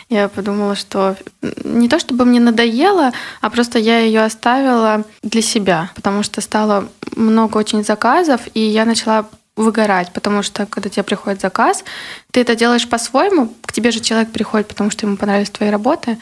Я 0.09 0.27
подумала, 0.27 0.75
что 0.75 1.15
не 1.63 1.89
то 1.89 1.99
чтобы 1.99 2.25
мне 2.25 2.39
надоело, 2.39 3.11
а 3.41 3.49
просто 3.49 3.79
я 3.79 3.99
ее 3.99 4.23
оставила 4.23 5.03
для 5.23 5.41
себя, 5.41 5.91
потому 5.95 6.23
что 6.23 6.41
стало 6.41 6.89
много 7.15 7.57
очень 7.57 7.83
заказов, 7.83 8.41
и 8.53 8.59
я 8.59 8.85
начала 8.85 9.25
выгорать, 9.55 10.13
потому 10.13 10.41
что 10.41 10.65
когда 10.65 10.89
тебе 10.89 11.03
приходит 11.03 11.41
заказ, 11.41 11.83
ты 12.31 12.41
это 12.41 12.55
делаешь 12.55 12.87
по-своему, 12.87 13.53
к 13.65 13.73
тебе 13.73 13.91
же 13.91 13.99
человек 13.99 14.31
приходит, 14.31 14.67
потому 14.67 14.89
что 14.89 15.05
ему 15.05 15.17
понравились 15.17 15.49
твои 15.49 15.69
работы, 15.69 16.17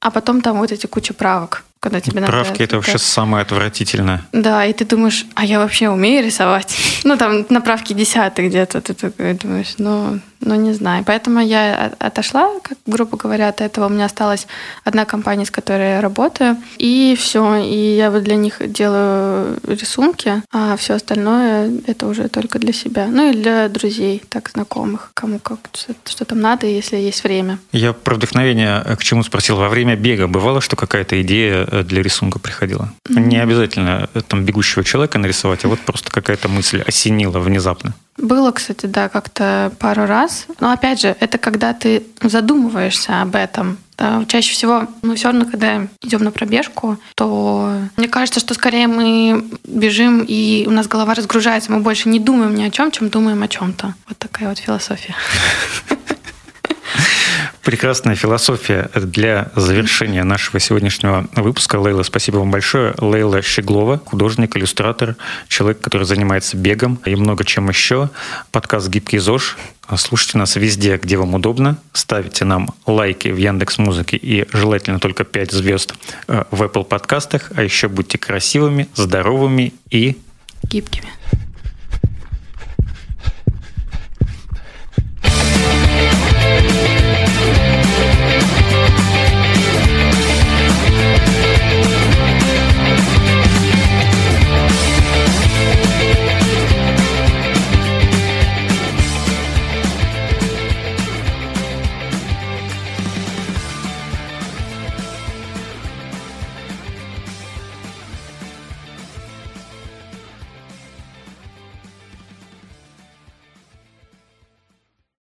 а 0.00 0.10
потом 0.10 0.42
там 0.42 0.58
вот 0.58 0.72
эти 0.72 0.86
куча 0.86 1.14
правок 1.14 1.64
когда 1.82 2.00
тебе 2.00 2.20
надо... 2.20 2.32
Правки— 2.32 2.62
это 2.62 2.76
вообще 2.76 2.96
самое 2.96 3.42
отвратительное. 3.42 4.22
Да, 4.30 4.64
и 4.64 4.72
ты 4.72 4.84
думаешь, 4.84 5.26
а 5.34 5.44
я 5.44 5.58
вообще 5.58 5.88
умею 5.88 6.24
рисовать? 6.24 6.76
Ну, 7.04 7.16
там 7.16 7.44
на 7.48 7.60
правке 7.60 7.94
десятый 7.94 8.48
где-то, 8.48 8.80
ты 8.80 8.94
такой 8.94 9.34
думаешь, 9.34 9.74
ну, 9.78 10.20
ну, 10.44 10.54
не 10.54 10.72
знаю. 10.72 11.04
Поэтому 11.06 11.40
я 11.40 11.92
отошла, 11.98 12.50
как 12.62 12.78
грубо 12.86 13.16
говоря, 13.16 13.48
от 13.48 13.60
этого. 13.60 13.86
У 13.86 13.88
меня 13.88 14.06
осталась 14.06 14.46
одна 14.84 15.04
компания, 15.04 15.44
с 15.44 15.50
которой 15.50 15.94
я 15.94 16.00
работаю, 16.00 16.56
и 16.78 17.16
все. 17.18 17.56
И 17.56 17.96
я 17.96 18.10
вот 18.10 18.22
для 18.22 18.36
них 18.36 18.56
делаю 18.60 19.58
рисунки, 19.66 20.42
а 20.52 20.76
все 20.76 20.94
остальное— 20.94 21.70
это 21.86 22.06
уже 22.06 22.28
только 22.28 22.58
для 22.58 22.72
себя. 22.72 23.06
Ну, 23.06 23.30
и 23.30 23.34
для 23.34 23.68
друзей, 23.68 24.22
так, 24.28 24.50
знакомых, 24.50 25.10
кому 25.14 25.38
как, 25.38 25.58
что, 25.74 25.94
что 26.04 26.24
там 26.24 26.40
надо, 26.40 26.66
если 26.66 26.96
есть 26.96 27.24
время. 27.24 27.58
Я 27.72 27.92
про 27.92 28.14
вдохновение 28.14 28.82
к 28.96 29.02
чему 29.02 29.22
спросил. 29.22 29.56
Во 29.56 29.68
время 29.68 29.96
бега 29.96 30.26
бывало, 30.26 30.60
что 30.60 30.76
какая-то 30.76 31.20
идея 31.22 31.66
для 31.82 32.02
рисунка 32.02 32.38
приходила? 32.38 32.92
Mm-hmm. 33.08 33.20
Не 33.20 33.42
обязательно 33.42 34.08
э, 34.14 34.20
там 34.26 34.44
бегущего 34.44 34.84
человека 34.84 35.18
нарисовать, 35.18 35.64
а 35.64 35.68
вот 35.68 35.80
просто 35.80 36.10
какая-то 36.10 36.48
мысль 36.48 36.82
осенила 36.86 37.38
внезапно. 37.38 37.94
Было, 38.18 38.50
кстати, 38.52 38.86
да, 38.86 39.08
как-то 39.08 39.72
пару 39.78 40.06
раз. 40.06 40.46
Но 40.60 40.70
опять 40.70 41.00
же, 41.00 41.16
это 41.18 41.38
когда 41.38 41.72
ты 41.72 42.04
задумываешься 42.20 43.22
об 43.22 43.34
этом. 43.34 43.78
Да, 43.96 44.24
чаще 44.26 44.52
всего 44.52 44.88
мы 45.02 45.16
все 45.16 45.28
равно, 45.28 45.44
когда 45.44 45.86
идем 46.02 46.24
на 46.24 46.30
пробежку, 46.30 46.98
то 47.14 47.78
мне 47.96 48.08
кажется, 48.08 48.40
что 48.40 48.54
скорее 48.54 48.86
мы 48.88 49.44
бежим, 49.64 50.24
и 50.26 50.64
у 50.66 50.70
нас 50.70 50.88
голова 50.88 51.14
разгружается, 51.14 51.70
мы 51.70 51.80
больше 51.80 52.08
не 52.08 52.18
думаем 52.18 52.54
ни 52.54 52.64
о 52.64 52.70
чем, 52.70 52.90
чем 52.90 53.10
думаем 53.10 53.42
о 53.42 53.48
чем-то. 53.48 53.94
Вот 54.08 54.18
такая 54.18 54.48
вот 54.48 54.58
философия. 54.58 55.14
Прекрасная 57.62 58.16
философия 58.16 58.90
для 58.92 59.52
завершения 59.54 60.24
нашего 60.24 60.58
сегодняшнего 60.58 61.28
выпуска. 61.36 61.76
Лейла, 61.76 62.02
спасибо 62.02 62.38
вам 62.38 62.50
большое. 62.50 62.92
Лейла 62.98 63.40
Щеглова, 63.40 63.98
художник, 64.04 64.56
иллюстратор, 64.56 65.14
человек, 65.46 65.80
который 65.80 66.04
занимается 66.04 66.56
бегом 66.56 66.98
и 67.04 67.14
много 67.14 67.44
чем 67.44 67.68
еще. 67.68 68.10
Подкаст 68.50 68.88
«Гибкий 68.88 69.18
ЗОЖ». 69.18 69.56
Слушайте 69.96 70.38
нас 70.38 70.56
везде, 70.56 70.96
где 70.96 71.16
вам 71.16 71.34
удобно. 71.34 71.76
Ставите 71.92 72.44
нам 72.44 72.70
лайки 72.84 73.28
в 73.28 73.36
Яндекс 73.36 73.78
Музыке 73.78 74.16
и 74.16 74.44
желательно 74.52 74.98
только 74.98 75.22
5 75.22 75.52
звезд 75.52 75.94
э, 76.26 76.42
в 76.50 76.64
Apple 76.64 76.84
подкастах. 76.84 77.52
А 77.54 77.62
еще 77.62 77.86
будьте 77.86 78.18
красивыми, 78.18 78.88
здоровыми 78.96 79.72
и 79.88 80.18
гибкими. 80.64 81.08